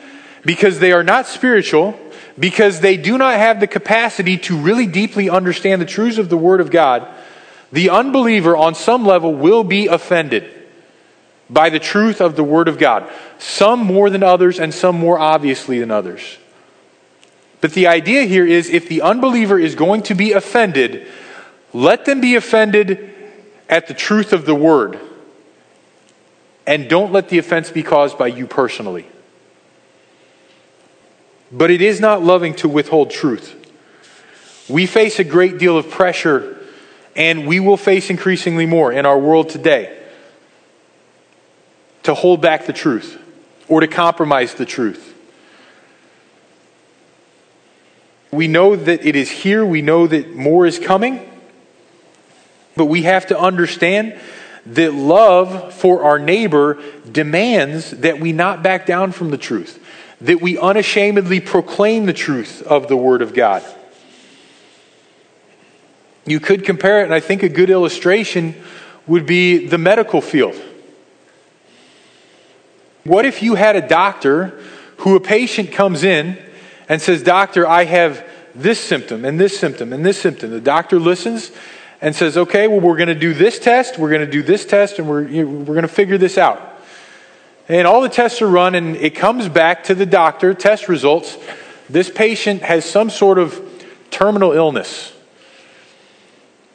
because 0.45 0.79
they 0.81 0.93
are 0.93 1.05
not 1.05 1.27
spiritual, 1.27 1.99
because 2.39 2.81
they 2.81 2.97
do 2.97 3.17
not 3.17 3.35
have 3.35 3.61
the 3.61 3.67
capacity 3.67 4.37
to 4.39 4.57
really 4.57 4.87
deeply 4.87 5.31
understand 5.31 5.81
the 5.81 5.87
truths 5.87 6.19
of 6.19 6.29
the 6.29 6.37
Word 6.37 6.61
of 6.61 6.71
God, 6.71 7.09
the 7.73 7.91
unbeliever 7.91 8.57
on 8.57 8.75
some 8.75 9.07
level 9.07 9.35
will 9.35 9.65
be 9.65 9.87
offended 9.87 10.53
by 11.49 11.71
the 11.71 11.79
truth 11.79 12.21
of 12.21 12.37
the 12.37 12.45
Word 12.45 12.69
of 12.69 12.79
God. 12.79 13.11
Some 13.39 13.81
more 13.81 14.11
than 14.11 14.23
others, 14.23 14.59
and 14.59 14.73
some 14.73 14.99
more 14.99 15.19
obviously 15.19 15.79
than 15.79 15.91
others. 15.91 16.39
But 17.61 17.73
the 17.73 17.87
idea 17.87 18.25
here 18.25 18.47
is 18.47 18.69
if 18.69 18.89
the 18.89 19.03
unbeliever 19.03 19.59
is 19.59 19.75
going 19.75 20.03
to 20.03 20.15
be 20.15 20.33
offended, 20.33 21.07
let 21.73 22.05
them 22.05 22.21
be 22.21 22.35
offended 22.35 23.15
at 23.69 23.89
the 23.89 23.95
truth 23.95 24.33
of 24.33 24.45
the 24.45 24.55
Word 24.55 25.01
and 26.67 26.89
don't 26.89 27.13
let 27.13 27.29
the 27.29 27.39
offense 27.39 27.71
be 27.71 27.83
caused 27.83 28.19
by 28.19 28.27
you 28.27 28.47
personally. 28.47 29.07
But 31.53 31.71
it 31.71 31.81
is 31.81 32.01
not 32.01 32.23
loving 32.23 32.55
to 32.57 32.69
withhold 32.69 33.11
truth. 33.11 33.55
We 34.69 34.87
face 34.87 35.19
a 35.19 35.25
great 35.25 35.59
deal 35.59 35.79
of 35.79 35.91
pressure, 35.91 36.59
and 37.15 37.47
we 37.47 37.61
will 37.61 37.77
face 37.77 38.11
increasingly 38.11 38.67
more 38.67 38.93
in 38.93 39.07
our 39.07 39.19
world 39.19 39.49
today 39.49 39.97
to 42.03 42.15
hold 42.15 42.41
back 42.41 42.67
the 42.67 42.73
truth 42.73 43.21
or 43.69 43.81
to 43.81 43.87
compromise 43.87 44.55
the 44.55 44.65
truth. 44.65 45.15
We 48.31 48.49
know 48.49 48.77
that 48.77 49.07
it 49.07 49.17
is 49.17 49.31
here, 49.31 49.65
we 49.65 49.83
know 49.83 50.07
that 50.07 50.35
more 50.35 50.67
is 50.67 50.79
coming, 50.79 51.29
but 52.77 52.87
we 52.87 53.03
have 53.03 53.27
to 53.29 53.39
understand 53.39 54.19
that 54.67 54.95
love 54.95 55.73
for 55.73 56.05
our 56.05 56.19
neighbor 56.19 56.83
demands 57.11 57.93
that 57.93 58.21
we 58.21 58.33
not 58.33 58.63
back 58.63 58.85
down 58.85 59.13
from 59.13 59.31
the 59.31 59.39
truth, 59.39 59.83
that 60.21 60.41
we 60.41 60.59
unashamedly 60.59 61.41
proclaim 61.41 62.07
the 62.07 62.13
truth 62.13 62.63
of 62.63 62.89
the 62.89 62.97
Word 62.97 63.23
of 63.23 63.35
God. 63.35 63.63
You 66.25 66.41
could 66.41 66.65
compare 66.65 67.01
it, 67.01 67.05
and 67.05 67.15
I 67.15 67.21
think 67.21 67.43
a 67.43 67.49
good 67.49 67.71
illustration 67.71 68.55
would 69.07 69.27
be 69.27 69.67
the 69.67 69.79
medical 69.79 70.21
field. 70.21 70.61
What 73.05 73.25
if 73.25 73.43
you 73.43 73.55
had 73.55 73.77
a 73.77 73.87
doctor 73.87 74.61
who 74.99 75.15
a 75.15 75.21
patient 75.21 75.71
comes 75.71 76.03
in 76.03 76.39
and 76.89 77.01
says, 77.01 77.23
Doctor, 77.23 77.67
I 77.67 77.85
have 77.85 78.27
this 78.55 78.81
symptom 78.81 79.25
and 79.25 79.39
this 79.39 79.57
symptom 79.57 79.93
and 79.93 80.05
this 80.05 80.21
symptom? 80.21 80.51
The 80.51 80.61
doctor 80.61 80.99
listens 80.99 81.53
and 82.01 82.15
says, 82.15 82.37
okay, 82.37 82.69
well, 82.69 82.81
we're 82.81 82.97
going 82.97 83.09
to 83.09 83.15
do 83.15 83.33
this 83.33 83.59
test, 83.59 83.99
we're 83.99 84.11
going 84.11 84.25
to 84.25 84.31
do 84.31 84.43
this 84.43 84.67
test, 84.67 84.99
and 84.99 85.09
we're, 85.09 85.25
we're 85.25 85.65
going 85.65 85.83
to 85.83 85.89
figure 85.89 86.19
this 86.19 86.37
out. 86.37 86.76
And 87.69 87.87
all 87.87 88.01
the 88.01 88.09
tests 88.09 88.41
are 88.43 88.49
run, 88.49 88.75
and 88.75 88.97
it 88.97 89.15
comes 89.17 89.49
back 89.49 89.85
to 89.85 89.95
the 89.95 90.07
doctor, 90.07 90.55
test 90.55 90.89
results. 90.89 91.37
This 91.89 92.11
patient 92.11 92.63
has 92.63 92.85
some 92.85 93.11
sort 93.11 93.39
of 93.39 93.61
terminal 94.11 94.53
illness 94.53 95.13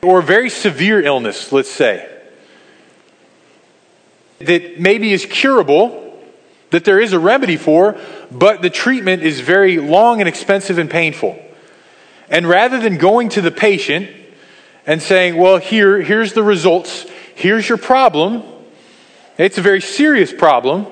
or 0.02 0.22
very 0.22 0.50
severe 0.50 1.02
illness, 1.02 1.52
let's 1.52 1.72
say, 1.72 2.08
that 4.40 4.80
maybe 4.80 5.14
is 5.14 5.26
curable, 5.26 6.20
that 6.72 6.86
there 6.86 7.00
is 7.00 7.14
a 7.14 7.20
remedy 7.20 7.58
for, 7.58 7.98
but 8.32 8.62
the 8.62 8.70
treatment 8.70 9.22
is 9.22 9.40
very 9.40 9.78
long 9.78 10.20
and 10.20 10.28
expensive 10.28 10.78
and 10.78 10.90
painful. 10.90 11.40
And 12.30 12.48
rather 12.48 12.80
than 12.80 12.98
going 12.98 13.30
to 13.30 13.42
the 13.42 13.52
patient 13.52 14.10
and 14.88 15.02
saying, 15.02 15.38
well, 15.38 15.58
here, 15.58 16.02
here's 16.02 16.34
the 16.34 16.44
results, 16.44 17.06
here's 17.36 17.68
your 17.70 17.78
problem. 17.78 18.44
It's 19.38 19.58
a 19.58 19.62
very 19.62 19.82
serious 19.82 20.34
problem, 20.34 20.88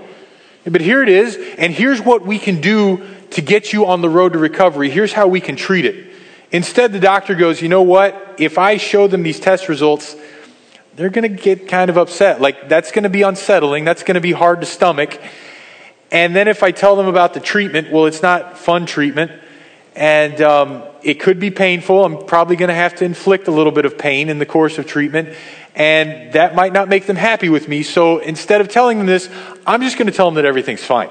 but 0.66 0.82
here 0.82 1.04
it 1.04 1.10
is, 1.10 1.38
and 1.58 1.74
here's 1.74 2.02
what 2.02 2.26
we 2.26 2.40
can 2.40 2.62
do 2.62 3.06
to 3.32 3.42
get 3.42 3.74
you 3.74 3.86
on 3.86 4.02
the 4.02 4.10
road 4.10 4.34
to 4.34 4.40
recovery. 4.40 4.90
Here's 4.90 5.14
how 5.14 5.28
we 5.28 5.42
can 5.42 5.56
treat 5.56 5.86
it. 5.86 6.08
Instead, 6.52 6.94
the 6.94 7.00
doctor 7.00 7.36
goes, 7.36 7.62
you 7.62 7.70
know 7.70 7.84
what? 7.84 8.36
If 8.40 8.58
I 8.58 8.78
show 8.78 9.08
them 9.08 9.22
these 9.24 9.40
test 9.40 9.70
results, 9.70 10.16
they're 10.96 11.10
going 11.10 11.30
to 11.32 11.42
get 11.42 11.68
kind 11.68 11.90
of 11.90 11.98
upset. 11.98 12.42
Like, 12.42 12.68
that's 12.68 12.92
going 12.92 13.04
to 13.04 13.10
be 13.10 13.22
unsettling. 13.22 13.86
That's 13.86 14.04
going 14.04 14.16
to 14.16 14.22
be 14.22 14.32
hard 14.32 14.62
to 14.62 14.66
stomach. 14.66 15.22
And 16.12 16.36
then 16.36 16.48
if 16.48 16.64
I 16.64 16.72
tell 16.72 16.96
them 16.96 17.08
about 17.08 17.34
the 17.34 17.40
treatment, 17.40 17.92
well, 17.92 18.08
it's 18.08 18.24
not 18.24 18.58
fun 18.58 18.86
treatment. 18.86 19.32
And 19.96 20.42
um, 20.42 20.84
it 21.04 21.20
could 21.20 21.40
be 21.40 21.52
painful. 21.52 22.04
I'm 22.04 22.26
probably 22.26 22.56
going 22.56 22.70
to 22.70 22.76
have 22.76 22.96
to 22.96 23.06
inflict 23.06 23.48
a 23.48 23.52
little 23.52 23.72
bit 23.72 23.86
of 23.86 23.98
pain 23.98 24.30
in 24.30 24.40
the 24.40 24.46
course 24.46 24.78
of 24.78 24.88
treatment. 24.88 25.36
And 25.76 26.34
that 26.34 26.56
might 26.56 26.74
not 26.74 26.90
make 26.90 27.06
them 27.06 27.16
happy 27.16 27.50
with 27.50 27.68
me. 27.68 27.84
So 27.84 28.20
instead 28.20 28.62
of 28.62 28.68
telling 28.68 28.98
them 28.98 29.08
this, 29.08 29.30
I'm 29.66 29.82
just 29.82 29.98
going 29.98 30.08
to 30.08 30.12
tell 30.12 30.26
them 30.28 30.36
that 30.36 30.46
everything's 30.46 30.84
fine. 30.84 31.10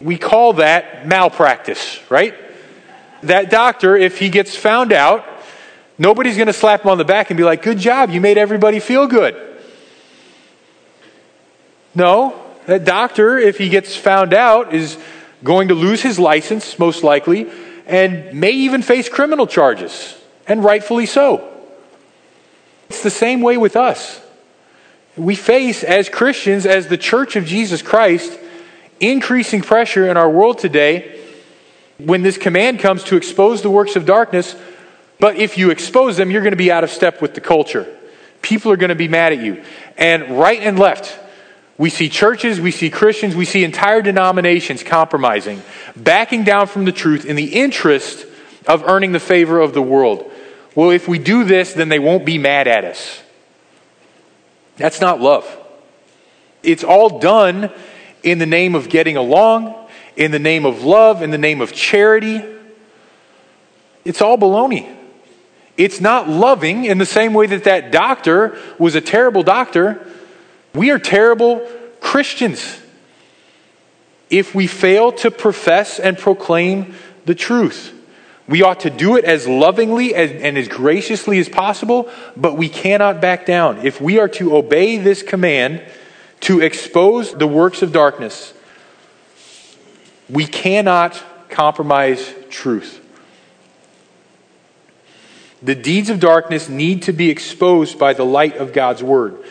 We 0.00 0.18
call 0.18 0.54
that 0.54 1.06
malpractice, 1.06 1.98
right? 2.10 2.34
That 3.22 3.50
doctor, 3.50 3.96
if 3.96 4.18
he 4.18 4.28
gets 4.28 4.54
found 4.54 4.92
out, 4.92 5.24
nobody's 5.98 6.36
going 6.36 6.48
to 6.48 6.52
slap 6.52 6.82
him 6.82 6.90
on 6.90 6.98
the 6.98 7.04
back 7.04 7.30
and 7.30 7.36
be 7.36 7.44
like, 7.44 7.62
Good 7.62 7.78
job, 7.78 8.10
you 8.10 8.20
made 8.20 8.38
everybody 8.38 8.78
feel 8.78 9.06
good. 9.06 9.34
No, 11.94 12.40
that 12.66 12.84
doctor, 12.84 13.38
if 13.38 13.56
he 13.56 13.70
gets 13.70 13.96
found 13.96 14.34
out, 14.34 14.74
is 14.74 14.98
going 15.44 15.68
to 15.68 15.74
lose 15.74 16.02
his 16.02 16.18
license, 16.18 16.78
most 16.78 17.04
likely, 17.04 17.50
and 17.86 18.32
may 18.32 18.50
even 18.50 18.82
face 18.82 19.08
criminal 19.08 19.46
charges, 19.46 20.16
and 20.46 20.64
rightfully 20.64 21.06
so. 21.06 21.52
It's 22.88 23.02
the 23.02 23.10
same 23.10 23.40
way 23.42 23.56
with 23.56 23.76
us. 23.76 24.20
We 25.16 25.34
face, 25.34 25.82
as 25.82 26.08
Christians, 26.08 26.66
as 26.66 26.88
the 26.88 26.98
church 26.98 27.36
of 27.36 27.46
Jesus 27.46 27.82
Christ, 27.82 28.38
increasing 29.00 29.62
pressure 29.62 30.08
in 30.08 30.16
our 30.16 30.30
world 30.30 30.58
today 30.58 31.20
when 31.98 32.22
this 32.22 32.36
command 32.36 32.80
comes 32.80 33.04
to 33.04 33.16
expose 33.16 33.62
the 33.62 33.70
works 33.70 33.96
of 33.96 34.04
darkness. 34.04 34.54
But 35.18 35.36
if 35.36 35.56
you 35.56 35.70
expose 35.70 36.16
them, 36.16 36.30
you're 36.30 36.42
going 36.42 36.52
to 36.52 36.56
be 36.56 36.70
out 36.70 36.84
of 36.84 36.90
step 36.90 37.22
with 37.22 37.34
the 37.34 37.40
culture. 37.40 37.86
People 38.42 38.70
are 38.70 38.76
going 38.76 38.90
to 38.90 38.94
be 38.94 39.08
mad 39.08 39.32
at 39.32 39.38
you. 39.38 39.62
And 39.96 40.38
right 40.38 40.60
and 40.60 40.78
left, 40.78 41.18
we 41.78 41.90
see 41.90 42.08
churches, 42.08 42.60
we 42.60 42.70
see 42.70 42.88
Christians, 42.88 43.36
we 43.36 43.44
see 43.44 43.62
entire 43.62 44.00
denominations 44.00 44.82
compromising, 44.82 45.62
backing 45.94 46.44
down 46.44 46.66
from 46.68 46.84
the 46.84 46.92
truth 46.92 47.26
in 47.26 47.36
the 47.36 47.54
interest 47.54 48.26
of 48.66 48.82
earning 48.88 49.12
the 49.12 49.20
favor 49.20 49.60
of 49.60 49.74
the 49.74 49.82
world. 49.82 50.30
Well, 50.74 50.90
if 50.90 51.06
we 51.06 51.18
do 51.18 51.44
this, 51.44 51.74
then 51.74 51.88
they 51.88 51.98
won't 51.98 52.24
be 52.24 52.38
mad 52.38 52.66
at 52.66 52.84
us. 52.84 53.22
That's 54.76 55.00
not 55.00 55.20
love. 55.20 55.46
It's 56.62 56.84
all 56.84 57.18
done 57.18 57.70
in 58.22 58.38
the 58.38 58.46
name 58.46 58.74
of 58.74 58.88
getting 58.88 59.16
along, 59.16 59.74
in 60.16 60.30
the 60.30 60.38
name 60.38 60.64
of 60.64 60.82
love, 60.82 61.22
in 61.22 61.30
the 61.30 61.38
name 61.38 61.60
of 61.60 61.72
charity. 61.72 62.42
It's 64.04 64.22
all 64.22 64.38
baloney. 64.38 64.94
It's 65.76 66.00
not 66.00 66.28
loving 66.28 66.86
in 66.86 66.96
the 66.98 67.06
same 67.06 67.34
way 67.34 67.46
that 67.48 67.64
that 67.64 67.92
doctor 67.92 68.58
was 68.78 68.94
a 68.94 69.00
terrible 69.00 69.42
doctor 69.42 70.06
we 70.76 70.90
are 70.90 70.98
terrible 70.98 71.66
Christians 72.00 72.80
if 74.30 74.54
we 74.54 74.66
fail 74.66 75.12
to 75.12 75.30
profess 75.30 75.98
and 75.98 76.18
proclaim 76.18 76.94
the 77.24 77.34
truth. 77.34 77.92
We 78.48 78.62
ought 78.62 78.80
to 78.80 78.90
do 78.90 79.16
it 79.16 79.24
as 79.24 79.48
lovingly 79.48 80.14
and 80.14 80.56
as 80.56 80.68
graciously 80.68 81.38
as 81.38 81.48
possible, 81.48 82.08
but 82.36 82.56
we 82.56 82.68
cannot 82.68 83.20
back 83.20 83.44
down. 83.44 83.84
If 83.84 84.00
we 84.00 84.20
are 84.20 84.28
to 84.30 84.56
obey 84.56 84.98
this 84.98 85.22
command 85.22 85.82
to 86.40 86.60
expose 86.60 87.32
the 87.32 87.46
works 87.46 87.82
of 87.82 87.92
darkness, 87.92 88.54
we 90.28 90.46
cannot 90.46 91.20
compromise 91.48 92.32
truth. 92.48 93.02
The 95.62 95.74
deeds 95.74 96.10
of 96.10 96.20
darkness 96.20 96.68
need 96.68 97.02
to 97.02 97.12
be 97.12 97.30
exposed 97.30 97.98
by 97.98 98.12
the 98.12 98.24
light 98.24 98.56
of 98.56 98.72
God's 98.72 99.02
word. 99.02 99.42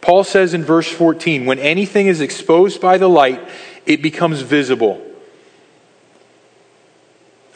Paul 0.00 0.24
says 0.24 0.54
in 0.54 0.64
verse 0.64 0.90
14, 0.90 1.46
when 1.46 1.58
anything 1.58 2.06
is 2.06 2.20
exposed 2.20 2.80
by 2.80 2.98
the 2.98 3.08
light, 3.08 3.46
it 3.86 4.02
becomes 4.02 4.40
visible. 4.40 5.06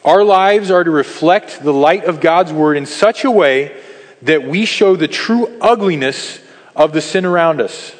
Our 0.05 0.23
lives 0.23 0.71
are 0.71 0.85
to 0.85 0.91
reflect 0.91 1.63
the 1.63 1.73
light 1.73 2.05
of 2.05 2.21
God's 2.21 2.53
word 2.53 2.77
in 2.77 2.85
such 2.85 3.25
a 3.25 3.31
way 3.31 3.75
that 4.23 4.43
we 4.43 4.67
show 4.67 4.97
the 4.97 5.09
true 5.09 5.47
ugliness 5.61 6.41
of 6.77 6.93
the 6.93 7.01
sin 7.01 7.25
around 7.25 7.61
us. 7.61 7.95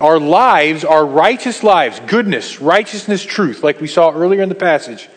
Our 0.00 0.18
lives 0.18 0.84
are 0.84 1.04
righteous 1.04 1.62
lives, 1.62 2.00
goodness, 2.06 2.60
righteousness, 2.60 3.22
truth, 3.22 3.62
like 3.62 3.80
we 3.80 3.86
saw 3.86 4.12
earlier 4.12 4.42
in 4.42 4.48
the 4.48 4.54
passage. 4.54 5.08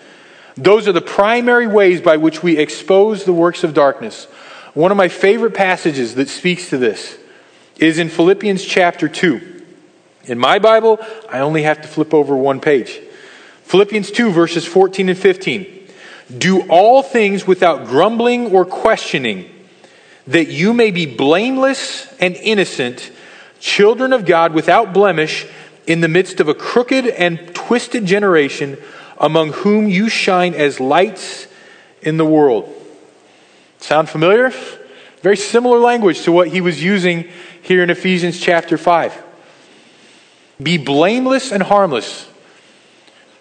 Those 0.56 0.88
are 0.88 0.94
the 0.94 1.02
primary 1.02 1.68
ways 1.68 2.02
by 2.02 2.18
which 2.18 2.44
we 2.44 2.58
expose 2.58 3.24
the 3.24 3.34
works 3.34 3.64
of 3.64 3.74
darkness. 3.74 4.26
One 4.74 4.92
of 4.92 4.98
my 4.98 5.08
favorite 5.08 5.54
passages 5.54 6.16
that 6.16 6.30
speaks 6.30 6.70
to 6.70 6.78
this 6.78 7.18
is 7.80 7.98
in 8.00 8.10
Philippians 8.10 8.64
chapter 8.64 9.08
2. 9.08 9.64
In 10.26 10.38
my 10.38 10.60
Bible, 10.60 11.00
I 11.30 11.40
only 11.40 11.64
have 11.64 11.82
to 11.82 11.88
flip 11.88 12.14
over 12.14 12.36
one 12.36 12.60
page. 12.60 13.00
Philippians 13.64 14.12
2, 14.12 14.32
verses 14.32 14.66
14 14.66 15.10
and 15.10 15.18
15. 15.18 15.88
Do 16.38 16.68
all 16.70 17.04
things 17.04 17.48
without 17.48 17.88
grumbling 17.88 18.52
or 18.52 18.66
questioning, 18.66 19.50
that 20.28 20.48
you 20.48 20.74
may 20.74 20.92
be 20.92 21.06
blameless 21.06 22.14
and 22.20 22.36
innocent, 22.36 23.12
children 23.60 24.12
of 24.12 24.26
God 24.26 24.54
without 24.54 24.94
blemish, 24.94 25.46
in 25.86 26.02
the 26.02 26.10
midst 26.10 26.42
of 26.42 26.50
a 26.50 26.54
crooked 26.54 27.08
and 27.08 27.56
twisted 27.56 28.06
generation, 28.06 28.78
among 29.20 29.54
whom 29.54 29.88
you 29.88 30.10
shine 30.10 30.54
as 30.54 30.82
lights 30.82 31.48
in 32.02 32.18
the 32.18 32.26
world. 32.26 32.74
Sound 33.80 34.10
familiar? 34.10 34.52
Very 35.22 35.38
similar 35.38 35.80
language 35.80 36.24
to 36.24 36.32
what 36.32 36.50
he 36.50 36.62
was 36.62 36.84
using 36.84 37.30
here 37.68 37.84
in 37.84 37.90
Ephesians 37.90 38.40
chapter 38.40 38.78
5. 38.78 39.24
Be 40.62 40.78
blameless 40.78 41.52
and 41.52 41.62
harmless. 41.62 42.28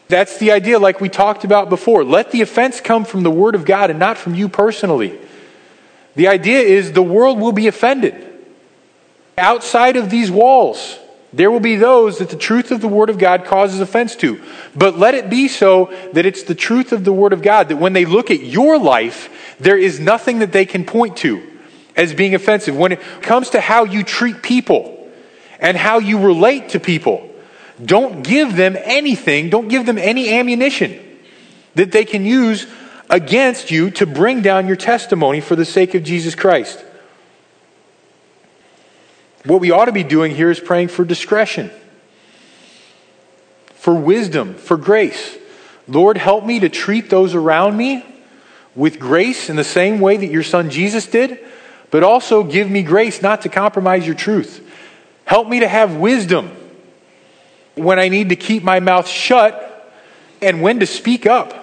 That's 0.09 0.39
the 0.39 0.51
idea, 0.51 0.81
like 0.81 1.01
we 1.01 1.09
talked 1.09 1.45
about 1.45 1.69
before. 1.69 2.05
Let 2.05 2.33
the 2.33 2.43
offense 2.43 2.81
come 2.81 3.05
from 3.05 3.23
the 3.23 3.31
Word 3.31 3.55
of 3.55 3.65
God 3.65 3.89
and 3.89 3.99
not 4.01 4.19
from 4.19 4.35
you 4.35 4.49
personally. 4.49 5.19
The 6.17 6.27
idea 6.29 6.61
is 6.61 6.93
the 6.93 7.03
world 7.03 7.39
will 7.39 7.53
be 7.53 7.69
offended. 7.69 8.23
outside 9.39 9.97
of 9.97 10.09
these 10.09 10.31
walls. 10.31 10.99
There 11.33 11.51
will 11.51 11.61
be 11.61 11.77
those 11.77 12.19
that 12.19 12.31
the 12.31 12.37
truth 12.37 12.71
of 12.71 12.81
the 12.81 12.89
Word 12.89 13.11
of 13.11 13.19
God 13.19 13.45
causes 13.45 13.81
offense 13.81 14.17
to. 14.17 14.43
But 14.75 14.99
let 14.99 15.15
it 15.15 15.29
be 15.29 15.47
so 15.49 15.93
that 16.15 16.25
it's 16.25 16.45
the 16.45 16.55
truth 16.55 16.91
of 16.91 17.05
the 17.05 17.13
Word 17.13 17.35
of 17.35 17.43
God 17.43 17.69
that 17.69 17.77
when 17.77 17.93
they 17.93 18.07
look 18.07 18.31
at 18.31 18.41
your 18.41 18.79
life, 18.79 19.57
there 19.61 19.77
is 19.77 20.01
nothing 20.01 20.39
that 20.39 20.53
they 20.53 20.65
can 20.65 20.85
point 20.87 21.19
to 21.19 21.56
as 21.97 22.15
being 22.15 22.35
offensive. 22.35 22.77
When 22.77 22.93
it 22.93 23.01
comes 23.23 23.51
to 23.51 23.61
how 23.61 23.85
you 23.85 24.05
treat 24.05 24.43
people 24.43 25.11
and 25.59 25.77
how 25.77 25.99
you 25.99 26.19
relate 26.19 26.71
to 26.71 26.81
people, 26.81 27.29
don't 27.83 28.23
give 28.23 28.57
them 28.57 28.77
anything, 28.79 29.51
don't 29.51 29.69
give 29.69 29.87
them 29.87 29.99
any 29.99 30.31
ammunition 30.31 31.03
that 31.75 31.93
they 31.93 32.05
can 32.05 32.25
use 32.25 32.67
against 33.09 33.71
you 33.71 33.91
to 33.93 34.07
bring 34.07 34.43
down 34.43 34.67
your 34.67 34.77
testimony 34.77 35.41
for 35.41 35.57
the 35.57 35.65
sake 35.65 35.95
of 35.95 36.03
Jesus 36.03 36.35
Christ. 36.35 36.83
What 39.45 39.61
we 39.61 39.71
ought 39.71 39.85
to 39.85 39.93
be 39.93 40.03
doing 40.03 40.35
here 40.35 40.51
is 40.51 40.59
praying 40.59 40.89
for 40.89 41.05
discretion, 41.05 41.71
for 43.75 43.95
wisdom, 43.95 44.55
for 44.55 44.77
grace. 44.77 45.37
Lord, 45.87 46.17
help 46.17 46.45
me 46.45 46.61
to 46.61 46.69
treat 46.69 47.11
those 47.11 47.35
around 47.35 47.77
me 47.77 48.05
with 48.75 48.99
grace 48.99 49.49
in 49.49 49.55
the 49.55 49.65
same 49.65 50.01
way 50.01 50.17
that 50.17 50.27
your 50.27 50.43
son 50.43 50.71
Jesus 50.71 51.07
did, 51.07 51.39
but 51.91 52.03
also 52.03 52.43
give 52.43 52.71
me 52.71 52.83
grace 52.83 53.23
not 53.23 53.43
to 53.43 53.49
compromise 53.49 54.07
your 54.07 54.15
truth. 54.15 54.63
Help 55.25 55.49
me 55.49 55.61
to 55.61 55.69
have 55.69 55.97
wisdom 55.97 56.51
when 57.75 57.99
I 57.99 58.09
need 58.09 58.31
to 58.31 58.37
keep 58.37 58.63
my 58.63 58.81
mouth 58.81 59.09
shut 59.09 59.93
and 60.41 60.63
when 60.63 60.81
to 60.81 60.87
speak 60.87 61.27
up. 61.27 61.63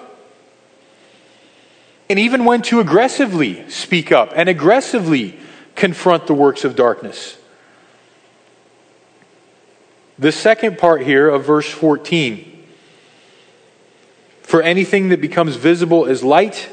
And 2.09 2.19
even 2.19 2.45
when 2.45 2.61
to 2.63 2.79
aggressively 2.79 3.67
speak 3.69 4.11
up 4.11 4.31
and 4.35 4.49
aggressively 4.49 5.37
confront 5.75 6.27
the 6.27 6.33
works 6.33 6.63
of 6.63 6.75
darkness. 6.75 7.37
The 10.19 10.31
second 10.31 10.77
part 10.77 11.01
here 11.01 11.27
of 11.27 11.45
verse 11.45 11.69
14 11.69 12.49
for 14.41 14.61
anything 14.61 15.09
that 15.09 15.19
becomes 15.19 15.55
visible 15.55 16.05
as 16.05 16.23
light. 16.23 16.69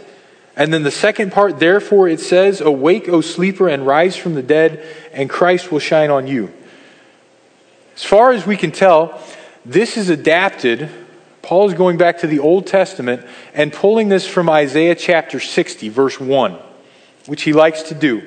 And 0.61 0.75
then 0.75 0.83
the 0.83 0.91
second 0.91 1.33
part, 1.33 1.59
therefore, 1.59 2.07
it 2.07 2.21
says, 2.21 2.61
Awake, 2.61 3.09
O 3.09 3.23
sleeper, 3.23 3.67
and 3.67 3.87
rise 3.87 4.15
from 4.15 4.35
the 4.35 4.43
dead, 4.43 4.85
and 5.11 5.31
Christ 5.31 5.73
will 5.73 5.79
shine 5.79 6.11
on 6.11 6.27
you. 6.27 6.53
As 7.97 8.05
far 8.05 8.33
as 8.33 8.47
we 8.47 8.59
can 8.59 8.71
tell, 8.71 9.23
this 9.65 9.97
is 9.97 10.11
adapted. 10.11 10.91
Paul 11.41 11.71
is 11.71 11.73
going 11.73 11.97
back 11.97 12.19
to 12.19 12.27
the 12.27 12.41
Old 12.41 12.67
Testament 12.67 13.27
and 13.55 13.73
pulling 13.73 14.11
this 14.11 14.27
from 14.27 14.51
Isaiah 14.51 14.95
chapter 14.95 15.41
60, 15.41 15.89
verse 15.89 16.21
1, 16.21 16.59
which 17.25 17.41
he 17.41 17.55
likes 17.55 17.85
to 17.85 17.95
do. 17.95 18.23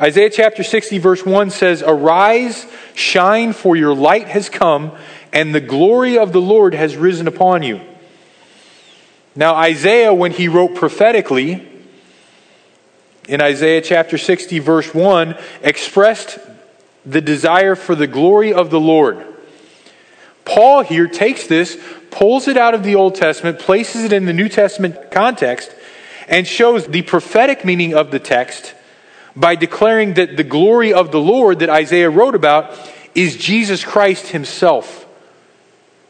Isaiah 0.00 0.30
chapter 0.30 0.62
60, 0.64 0.96
verse 0.96 1.26
1 1.26 1.50
says, 1.50 1.82
Arise, 1.86 2.66
shine, 2.94 3.52
for 3.52 3.76
your 3.76 3.94
light 3.94 4.28
has 4.28 4.48
come, 4.48 4.92
and 5.30 5.54
the 5.54 5.60
glory 5.60 6.16
of 6.16 6.32
the 6.32 6.40
Lord 6.40 6.72
has 6.72 6.96
risen 6.96 7.28
upon 7.28 7.62
you. 7.62 7.82
Now, 9.36 9.54
Isaiah, 9.54 10.12
when 10.12 10.32
he 10.32 10.48
wrote 10.48 10.74
prophetically, 10.74 11.66
in 13.28 13.40
Isaiah 13.40 13.80
chapter 13.80 14.18
60, 14.18 14.58
verse 14.58 14.92
1, 14.92 15.36
expressed 15.62 16.38
the 17.06 17.20
desire 17.20 17.76
for 17.76 17.94
the 17.94 18.08
glory 18.08 18.52
of 18.52 18.70
the 18.70 18.80
Lord. 18.80 19.24
Paul 20.44 20.82
here 20.82 21.06
takes 21.06 21.46
this, 21.46 21.80
pulls 22.10 22.48
it 22.48 22.56
out 22.56 22.74
of 22.74 22.82
the 22.82 22.96
Old 22.96 23.14
Testament, 23.14 23.60
places 23.60 24.04
it 24.04 24.12
in 24.12 24.26
the 24.26 24.32
New 24.32 24.48
Testament 24.48 25.12
context, 25.12 25.72
and 26.26 26.46
shows 26.46 26.86
the 26.86 27.02
prophetic 27.02 27.64
meaning 27.64 27.94
of 27.94 28.10
the 28.10 28.18
text 28.18 28.74
by 29.36 29.54
declaring 29.54 30.14
that 30.14 30.36
the 30.36 30.44
glory 30.44 30.92
of 30.92 31.12
the 31.12 31.20
Lord 31.20 31.60
that 31.60 31.70
Isaiah 31.70 32.10
wrote 32.10 32.34
about 32.34 32.76
is 33.14 33.36
Jesus 33.36 33.84
Christ 33.84 34.28
himself. 34.28 35.06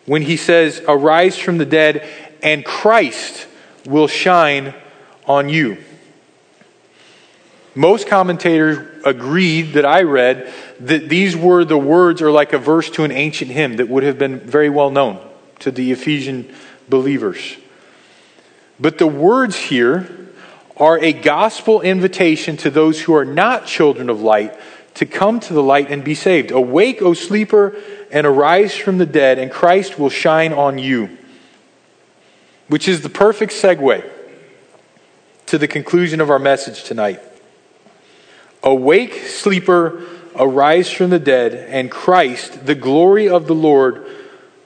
When 0.06 0.22
he 0.22 0.38
says, 0.38 0.82
Arise 0.88 1.36
from 1.36 1.58
the 1.58 1.66
dead, 1.66 2.08
and 2.42 2.64
Christ 2.64 3.46
will 3.86 4.08
shine 4.08 4.74
on 5.26 5.48
you. 5.48 5.78
Most 7.74 8.08
commentators 8.08 9.04
agreed 9.04 9.74
that 9.74 9.86
I 9.86 10.02
read 10.02 10.52
that 10.80 11.08
these 11.08 11.36
were 11.36 11.64
the 11.64 11.78
words 11.78 12.20
or 12.20 12.30
like 12.30 12.52
a 12.52 12.58
verse 12.58 12.90
to 12.90 13.04
an 13.04 13.12
ancient 13.12 13.50
hymn 13.50 13.76
that 13.76 13.88
would 13.88 14.02
have 14.02 14.18
been 14.18 14.40
very 14.40 14.68
well 14.68 14.90
known 14.90 15.24
to 15.60 15.70
the 15.70 15.92
Ephesian 15.92 16.52
believers. 16.88 17.56
But 18.80 18.98
the 18.98 19.06
words 19.06 19.56
here 19.56 20.10
are 20.76 20.98
a 20.98 21.12
gospel 21.12 21.80
invitation 21.82 22.56
to 22.58 22.70
those 22.70 23.02
who 23.02 23.14
are 23.14 23.24
not 23.24 23.66
children 23.66 24.10
of 24.10 24.20
light 24.20 24.58
to 24.94 25.06
come 25.06 25.38
to 25.40 25.52
the 25.52 25.62
light 25.62 25.90
and 25.90 26.02
be 26.02 26.14
saved. 26.14 26.50
Awake, 26.50 27.00
O 27.02 27.14
sleeper, 27.14 27.76
and 28.10 28.26
arise 28.26 28.74
from 28.74 28.98
the 28.98 29.06
dead, 29.06 29.38
and 29.38 29.50
Christ 29.50 29.98
will 29.98 30.10
shine 30.10 30.52
on 30.52 30.78
you. 30.78 31.16
Which 32.70 32.86
is 32.86 33.00
the 33.00 33.08
perfect 33.08 33.52
segue 33.52 34.08
to 35.46 35.58
the 35.58 35.66
conclusion 35.66 36.20
of 36.20 36.30
our 36.30 36.38
message 36.38 36.84
tonight. 36.84 37.20
Awake, 38.62 39.14
sleeper, 39.26 40.06
arise 40.36 40.88
from 40.88 41.10
the 41.10 41.18
dead, 41.18 41.52
and 41.52 41.90
Christ, 41.90 42.66
the 42.66 42.76
glory 42.76 43.28
of 43.28 43.48
the 43.48 43.56
Lord, 43.56 44.06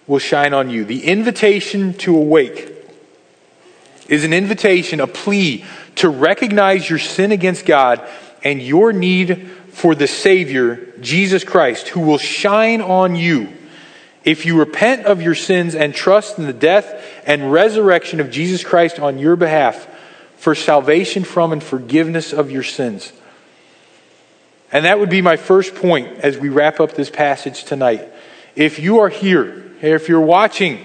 will 0.07 0.19
shine 0.19 0.53
on 0.53 0.69
you. 0.69 0.85
The 0.85 1.03
invitation 1.03 1.95
to 1.95 2.15
awake 2.15 2.71
is 4.07 4.23
an 4.23 4.35
invitation, 4.35 5.01
a 5.01 5.07
plea 5.07 5.65
to 5.95 6.11
recognize 6.11 6.91
your 6.91 6.99
sin 6.99 7.33
against 7.33 7.65
God 7.65 8.07
and 8.43 8.61
your 8.61 8.93
need 8.93 9.49
for 9.71 9.95
the 9.95 10.09
Savior, 10.09 10.93
Jesus 11.01 11.43
Christ, 11.43 11.89
who 11.89 12.01
will 12.01 12.19
shine 12.19 12.83
on 12.83 13.17
you 13.17 13.49
if 14.25 14.47
you 14.47 14.59
repent 14.59 15.07
of 15.07 15.21
your 15.21 15.35
sins 15.35 15.75
and 15.75 15.95
trust 15.95 16.39
in 16.39 16.47
the 16.47 16.53
death 16.53 17.05
and 17.27 17.53
resurrection 17.53 18.21
of 18.21 18.31
Jesus 18.31 18.65
Christ 18.65 18.99
on 18.99 19.19
your 19.19 19.37
behalf 19.37 19.87
for 20.37 20.55
salvation 20.55 21.25
from 21.25 21.53
and 21.53 21.63
forgiveness 21.63 22.33
of 22.33 22.51
your 22.51 22.63
sins. 22.63 23.13
And 24.73 24.85
that 24.85 24.99
would 24.99 25.11
be 25.11 25.23
my 25.23 25.37
first 25.37 25.75
point 25.75 26.19
as 26.19 26.39
we 26.39 26.49
wrap 26.49 26.81
up 26.81 26.93
this 26.93 27.11
passage 27.11 27.65
tonight. 27.65 28.11
If 28.57 28.79
you 28.79 28.99
are 29.01 29.09
here, 29.09 29.73
if 29.81 30.09
you're 30.09 30.21
watching 30.21 30.85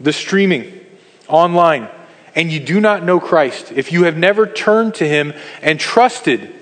the 0.00 0.12
streaming 0.12 0.84
online, 1.28 1.88
and 2.36 2.52
you 2.52 2.60
do 2.60 2.80
not 2.80 3.02
know 3.02 3.18
Christ, 3.18 3.72
if 3.72 3.90
you 3.90 4.04
have 4.04 4.16
never 4.16 4.46
turned 4.46 4.94
to 4.96 5.08
Him 5.08 5.32
and 5.62 5.80
trusted 5.80 6.54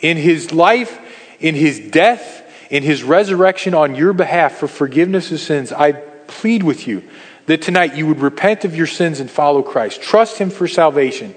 in 0.00 0.18
His 0.18 0.52
life, 0.52 1.00
in 1.40 1.54
His 1.54 1.80
death, 1.80 2.44
in 2.70 2.82
His 2.82 3.02
resurrection 3.02 3.74
on 3.74 3.94
your 3.94 4.12
behalf 4.12 4.58
for 4.58 4.68
forgiveness 4.68 5.32
of 5.32 5.40
sins, 5.40 5.72
I 5.72 5.92
plead 5.92 6.62
with 6.62 6.86
you 6.86 7.02
that 7.46 7.62
tonight 7.62 7.96
you 7.96 8.06
would 8.06 8.20
repent 8.20 8.64
of 8.64 8.76
your 8.76 8.86
sins 8.86 9.20
and 9.20 9.30
follow 9.30 9.62
Christ. 9.62 10.02
Trust 10.02 10.38
Him 10.38 10.50
for 10.50 10.68
salvation, 10.68 11.34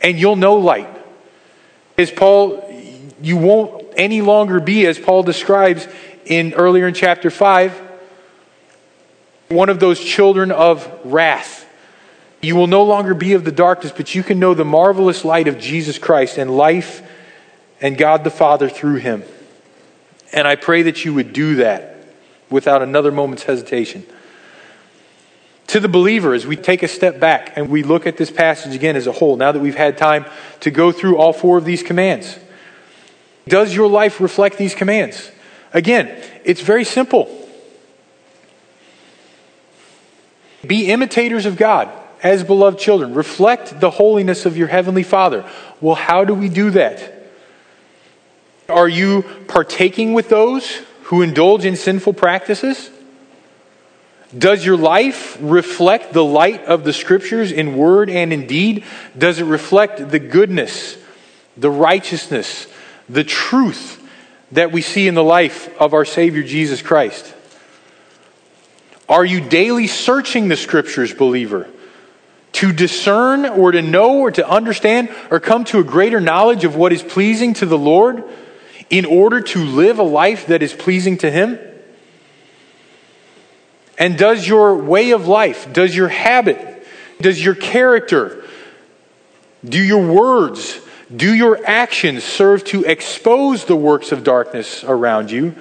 and 0.00 0.18
you'll 0.18 0.36
know 0.36 0.56
light. 0.56 0.88
As 1.96 2.10
Paul, 2.10 2.68
you 3.20 3.36
won't 3.36 3.86
any 3.96 4.22
longer 4.22 4.60
be, 4.60 4.86
as 4.86 4.98
Paul 4.98 5.22
describes 5.22 5.86
in 6.24 6.54
earlier 6.54 6.88
in 6.88 6.94
chapter 6.94 7.30
5, 7.30 7.80
one 9.48 9.68
of 9.68 9.80
those 9.80 10.00
children 10.00 10.50
of 10.50 10.90
wrath 11.04 11.62
you 12.42 12.56
will 12.56 12.66
no 12.66 12.82
longer 12.82 13.14
be 13.14 13.34
of 13.34 13.44
the 13.44 13.52
darkness, 13.52 13.92
but 13.96 14.16
you 14.16 14.24
can 14.24 14.40
know 14.40 14.52
the 14.52 14.64
marvelous 14.64 15.24
light 15.24 15.46
of 15.46 15.60
Jesus 15.60 15.96
Christ 15.96 16.38
and 16.38 16.50
life 16.50 17.08
and 17.80 17.96
God 17.96 18.24
the 18.24 18.30
Father 18.30 18.68
through 18.68 18.96
him. 18.96 19.22
And 20.32 20.48
I 20.48 20.56
pray 20.56 20.82
that 20.82 21.04
you 21.04 21.14
would 21.14 21.32
do 21.32 21.56
that 21.56 21.96
without 22.50 22.82
another 22.82 23.12
moment's 23.12 23.44
hesitation. 23.44 24.06
To 25.68 25.80
the 25.80 25.88
believer, 25.88 26.34
as 26.34 26.46
we 26.46 26.56
take 26.56 26.82
a 26.82 26.88
step 26.88 27.18
back 27.18 27.56
and 27.56 27.70
we 27.70 27.82
look 27.82 28.06
at 28.06 28.16
this 28.16 28.30
passage 28.30 28.74
again 28.74 28.96
as 28.96 29.06
a 29.06 29.12
whole, 29.12 29.36
now 29.36 29.52
that 29.52 29.60
we've 29.60 29.74
had 29.74 29.96
time 29.96 30.26
to 30.60 30.70
go 30.70 30.92
through 30.92 31.16
all 31.16 31.32
four 31.32 31.56
of 31.56 31.64
these 31.64 31.82
commands, 31.82 32.38
does 33.48 33.74
your 33.74 33.88
life 33.88 34.20
reflect 34.20 34.58
these 34.58 34.74
commands? 34.74 35.30
Again, 35.72 36.22
it's 36.44 36.60
very 36.60 36.84
simple. 36.84 37.38
Be 40.66 40.90
imitators 40.90 41.46
of 41.46 41.56
God 41.56 41.90
as 42.22 42.44
beloved 42.44 42.78
children. 42.78 43.14
Reflect 43.14 43.80
the 43.80 43.90
holiness 43.90 44.46
of 44.46 44.56
your 44.56 44.68
Heavenly 44.68 45.02
Father. 45.02 45.48
Well, 45.80 45.96
how 45.96 46.24
do 46.24 46.34
we 46.34 46.48
do 46.48 46.70
that? 46.70 47.21
Are 48.72 48.88
you 48.88 49.22
partaking 49.48 50.12
with 50.14 50.28
those 50.28 50.80
who 51.04 51.22
indulge 51.22 51.64
in 51.64 51.76
sinful 51.76 52.14
practices? 52.14 52.90
Does 54.36 54.64
your 54.64 54.78
life 54.78 55.36
reflect 55.40 56.12
the 56.12 56.24
light 56.24 56.64
of 56.64 56.84
the 56.84 56.92
Scriptures 56.92 57.52
in 57.52 57.76
word 57.76 58.08
and 58.08 58.32
in 58.32 58.46
deed? 58.46 58.84
Does 59.16 59.38
it 59.38 59.44
reflect 59.44 60.08
the 60.08 60.18
goodness, 60.18 60.96
the 61.56 61.70
righteousness, 61.70 62.66
the 63.08 63.24
truth 63.24 63.98
that 64.52 64.72
we 64.72 64.80
see 64.80 65.06
in 65.06 65.14
the 65.14 65.24
life 65.24 65.68
of 65.78 65.92
our 65.92 66.06
Savior 66.06 66.42
Jesus 66.42 66.80
Christ? 66.80 67.34
Are 69.08 69.24
you 69.24 69.40
daily 69.40 69.86
searching 69.86 70.48
the 70.48 70.56
Scriptures, 70.56 71.12
believer? 71.12 71.68
to 72.52 72.72
discern 72.72 73.46
or 73.46 73.72
to 73.72 73.82
know 73.82 74.20
or 74.20 74.30
to 74.30 74.48
understand 74.48 75.08
or 75.30 75.40
come 75.40 75.64
to 75.64 75.78
a 75.78 75.84
greater 75.84 76.20
knowledge 76.20 76.64
of 76.64 76.76
what 76.76 76.92
is 76.92 77.02
pleasing 77.02 77.54
to 77.54 77.66
the 77.66 77.78
Lord 77.78 78.22
in 78.92 79.06
order 79.06 79.40
to 79.40 79.64
live 79.64 79.98
a 79.98 80.04
life 80.04 80.48
that 80.48 80.62
is 80.62 80.74
pleasing 80.74 81.16
to 81.18 81.30
Him? 81.30 81.58
And 83.98 84.18
does 84.18 84.46
your 84.46 84.76
way 84.76 85.12
of 85.12 85.26
life, 85.26 85.72
does 85.72 85.96
your 85.96 86.08
habit, 86.08 86.86
does 87.20 87.42
your 87.42 87.54
character, 87.54 88.44
do 89.64 89.82
your 89.82 90.06
words, 90.06 90.78
do 91.14 91.34
your 91.34 91.58
actions 91.64 92.22
serve 92.22 92.64
to 92.64 92.84
expose 92.84 93.64
the 93.64 93.76
works 93.76 94.12
of 94.12 94.24
darkness 94.24 94.84
around 94.84 95.30
you 95.30 95.54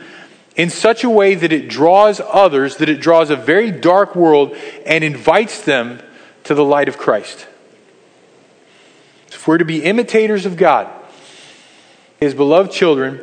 in 0.58 0.70
such 0.70 1.06
a 1.06 1.10
way 1.10 1.34
that 1.34 1.54
it 1.54 1.70
draws 1.70 2.20
others, 2.20 2.78
that 2.78 2.90
it 2.90 3.00
draws 3.00 3.30
a 3.30 3.36
very 3.38 3.72
dark 3.72 4.14
world 4.14 4.56
and 4.86 5.06
invites 5.06 5.62
them 5.62 6.02
to 6.44 6.54
the 6.54 6.66
light 6.66 6.90
of 6.90 6.98
Christ? 6.98 7.48
If 9.28 9.48
we're 9.48 9.60
to 9.60 9.66
be 9.66 9.84
imitators 9.84 10.46
of 10.46 10.58
God, 10.58 11.01
His 12.22 12.36
beloved 12.36 12.72
children, 12.72 13.20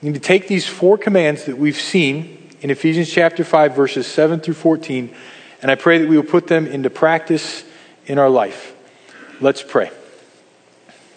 need 0.00 0.14
to 0.14 0.20
take 0.20 0.48
these 0.48 0.66
four 0.66 0.96
commands 0.96 1.44
that 1.44 1.58
we've 1.58 1.78
seen 1.78 2.50
in 2.62 2.70
Ephesians 2.70 3.10
chapter 3.10 3.44
5, 3.44 3.76
verses 3.76 4.06
7 4.06 4.40
through 4.40 4.54
14, 4.54 5.14
and 5.60 5.70
I 5.70 5.74
pray 5.74 5.98
that 5.98 6.08
we 6.08 6.16
will 6.16 6.24
put 6.24 6.46
them 6.46 6.66
into 6.66 6.88
practice 6.88 7.64
in 8.06 8.18
our 8.18 8.30
life. 8.30 8.74
Let's 9.42 9.62
pray. 9.62 9.90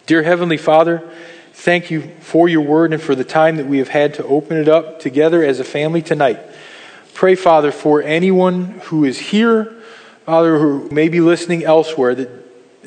Dear 0.05 0.23
Heavenly 0.23 0.57
Father, 0.57 1.09
thank 1.53 1.91
you 1.91 2.11
for 2.19 2.49
your 2.49 2.59
word 2.59 2.91
and 2.91 3.01
for 3.01 3.15
the 3.15 3.23
time 3.23 3.55
that 3.55 3.67
we 3.67 3.77
have 3.77 3.87
had 3.87 4.15
to 4.15 4.25
open 4.25 4.57
it 4.57 4.67
up 4.67 4.99
together 4.99 5.45
as 5.45 5.61
a 5.61 5.63
family 5.63 6.01
tonight. 6.01 6.41
Pray, 7.13 7.35
Father, 7.35 7.71
for 7.71 8.03
anyone 8.03 8.81
who 8.83 9.05
is 9.05 9.17
here, 9.17 9.73
Father, 10.25 10.59
who 10.59 10.89
may 10.89 11.07
be 11.07 11.21
listening 11.21 11.63
elsewhere, 11.63 12.15
that 12.15 12.29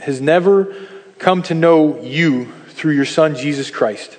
has 0.02 0.20
never 0.20 0.74
come 1.18 1.42
to 1.44 1.54
know 1.54 2.02
you 2.02 2.52
through 2.74 2.92
your 2.92 3.04
Son, 3.04 3.34
Jesus 3.34 3.70
Christ. 3.70 4.18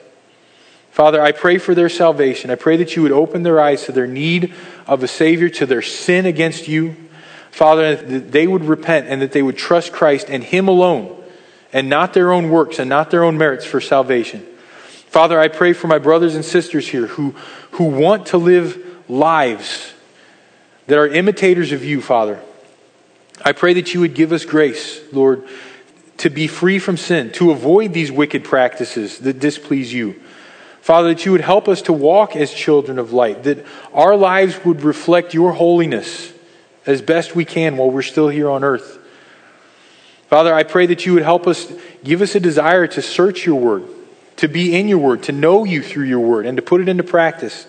Father, 0.92 1.22
I 1.22 1.34
pray 1.34 1.58
for 1.58 1.76
their 1.76 1.90
salvation. 1.90 2.50
I 2.50 2.56
pray 2.56 2.78
that 2.78 2.96
you 2.96 3.02
would 3.02 3.12
open 3.12 3.44
their 3.44 3.60
eyes 3.60 3.84
to 3.86 3.92
their 3.92 4.08
need 4.08 4.54
of 4.88 5.04
a 5.04 5.08
Savior, 5.08 5.50
to 5.50 5.66
their 5.66 5.82
sin 5.82 6.26
against 6.26 6.68
you. 6.68 6.96
Father, 7.52 7.96
that 7.96 8.32
they 8.32 8.48
would 8.48 8.64
repent 8.64 9.08
and 9.08 9.22
that 9.22 9.32
they 9.32 9.42
would 9.42 9.58
trust 9.58 9.92
Christ 9.92 10.30
and 10.30 10.44
Him 10.44 10.68
alone, 10.68 11.22
and 11.74 11.90
not 11.90 12.14
their 12.14 12.32
own 12.32 12.50
works 12.50 12.80
and 12.80 12.90
not 12.90 13.12
their 13.12 13.24
own 13.24 13.38
merits 13.38 13.66
for 13.66 13.82
salvation. 13.82 14.46
Father, 15.08 15.40
I 15.40 15.48
pray 15.48 15.74
for 15.74 15.88
my 15.88 16.00
brothers 16.00 16.36
and 16.36 16.44
sisters 16.44 16.88
here 16.88 17.08
who, 17.08 17.32
who 17.72 17.86
want 17.86 18.28
to 18.28 18.38
live 18.38 18.82
lives 19.10 19.94
that 20.88 20.98
are 20.98 21.08
imitators 21.08 21.72
of 21.72 21.84
you, 21.84 22.02
Father. 22.02 22.42
I 23.44 23.52
pray 23.52 23.74
that 23.74 23.94
you 23.94 24.00
would 24.00 24.14
give 24.14 24.32
us 24.32 24.46
grace, 24.46 25.02
Lord, 25.12 25.48
to 26.18 26.30
be 26.30 26.48
free 26.48 26.80
from 26.80 26.98
sin, 26.98 27.32
to 27.34 27.52
avoid 27.52 27.94
these 27.94 28.12
wicked 28.12 28.44
practices 28.44 29.20
that 29.20 29.40
displease 29.40 29.94
you. 29.94 30.22
Father, 30.82 31.10
that 31.10 31.26
you 31.26 31.32
would 31.32 31.42
help 31.42 31.68
us 31.68 31.82
to 31.84 31.94
walk 31.94 32.36
as 32.36 32.54
children 32.54 33.00
of 33.00 33.12
light, 33.12 33.44
that 33.44 33.66
our 33.94 34.16
lives 34.16 34.64
would 34.64 34.84
reflect 34.84 35.34
your 35.34 35.52
holiness 35.52 36.32
as 36.86 37.02
best 37.02 37.36
we 37.36 37.44
can 37.44 37.76
while 37.76 37.90
we're 37.90 38.04
still 38.04 38.30
here 38.30 38.50
on 38.50 38.64
earth. 38.64 39.00
Father, 40.28 40.54
I 40.54 40.64
pray 40.64 40.86
that 40.88 41.06
you 41.06 41.14
would 41.14 41.24
help 41.24 41.48
us, 41.48 41.72
give 42.04 42.22
us 42.22 42.36
a 42.36 42.40
desire 42.40 42.88
to 42.88 43.02
search 43.02 43.46
your 43.46 43.60
word, 43.60 43.86
to 44.38 44.48
be 44.48 44.76
in 44.76 44.88
your 44.88 44.98
word, 44.98 45.24
to 45.24 45.32
know 45.32 45.64
you 45.64 45.82
through 45.82 46.06
your 46.06 46.20
word, 46.20 46.46
and 46.46 46.58
to 46.58 46.62
put 46.62 46.82
it 46.82 46.88
into 46.88 47.04
practice. 47.04 47.68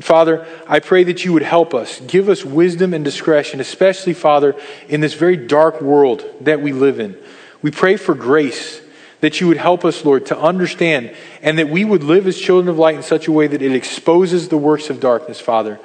Father, 0.00 0.46
I 0.68 0.78
pray 0.78 1.04
that 1.04 1.24
you 1.24 1.32
would 1.32 1.42
help 1.42 1.74
us, 1.74 2.00
give 2.00 2.28
us 2.28 2.44
wisdom 2.44 2.94
and 2.94 3.04
discretion, 3.04 3.60
especially, 3.60 4.14
Father, 4.14 4.54
in 4.88 5.00
this 5.00 5.14
very 5.14 5.36
dark 5.36 5.80
world 5.80 6.24
that 6.40 6.60
we 6.60 6.72
live 6.72 7.00
in. 7.00 7.18
We 7.62 7.70
pray 7.70 7.96
for 7.96 8.14
grace 8.14 8.80
that 9.20 9.40
you 9.40 9.48
would 9.48 9.56
help 9.56 9.84
us, 9.84 10.04
Lord, 10.04 10.26
to 10.26 10.38
understand 10.38 11.14
and 11.42 11.58
that 11.58 11.68
we 11.68 11.84
would 11.84 12.04
live 12.04 12.26
as 12.26 12.38
children 12.38 12.68
of 12.68 12.78
light 12.78 12.94
in 12.94 13.02
such 13.02 13.26
a 13.26 13.32
way 13.32 13.46
that 13.46 13.62
it 13.62 13.72
exposes 13.72 14.48
the 14.48 14.56
works 14.56 14.90
of 14.90 15.00
darkness, 15.00 15.40
Father. 15.40 15.80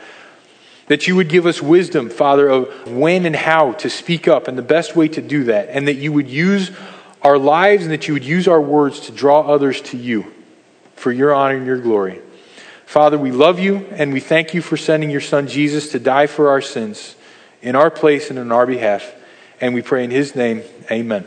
That 0.88 1.07
you 1.07 1.15
would 1.15 1.30
give 1.30 1.45
us 1.45 1.61
wisdom, 1.61 2.09
Father, 2.09 2.47
of 2.47 2.91
when 2.91 3.26
and 3.26 3.36
how 3.36 3.71
to 3.74 3.89
speak 3.89 4.28
up 4.28 4.47
and 4.47 4.57
the 4.57 4.61
best 4.61 4.95
way 4.95 5.07
to 5.07 5.21
do 5.21 5.45
that, 5.45 5.69
and 5.69 5.88
that 5.88 5.95
you 5.95 6.11
would 6.11 6.30
use 6.30 6.71
our 7.21 7.38
lives 7.38 7.84
and 7.84 7.91
that 7.91 8.07
you 8.07 8.13
would 8.13 8.26
use 8.26 8.47
our 8.47 8.61
words 8.61 8.99
to 9.01 9.11
draw 9.11 9.41
others 9.41 9.82
to 9.82 9.97
you 9.97 10.32
for 10.95 11.11
your 11.11 11.34
honor 11.34 11.55
and 11.55 11.65
your 11.65 11.80
glory. 11.80 12.21
Father, 12.86 13.17
we 13.17 13.32
love 13.32 13.59
you 13.59 13.78
and 13.91 14.13
we 14.13 14.19
thank 14.19 14.53
you 14.53 14.61
for 14.61 14.78
sending 14.78 15.09
your 15.09 15.21
Son 15.21 15.47
Jesus 15.47 15.91
to 15.93 15.99
die 15.99 16.28
for 16.28 16.49
our 16.49 16.61
sins 16.61 17.15
in 17.61 17.76
our 17.76 17.89
place 17.89 18.30
and 18.30 18.38
in 18.38 18.51
our 18.51 18.67
behalf. 18.67 19.15
And 19.59 19.74
we 19.74 19.82
pray 19.82 20.03
in 20.03 20.11
his 20.11 20.36
name, 20.36 20.61
amen. 20.91 21.26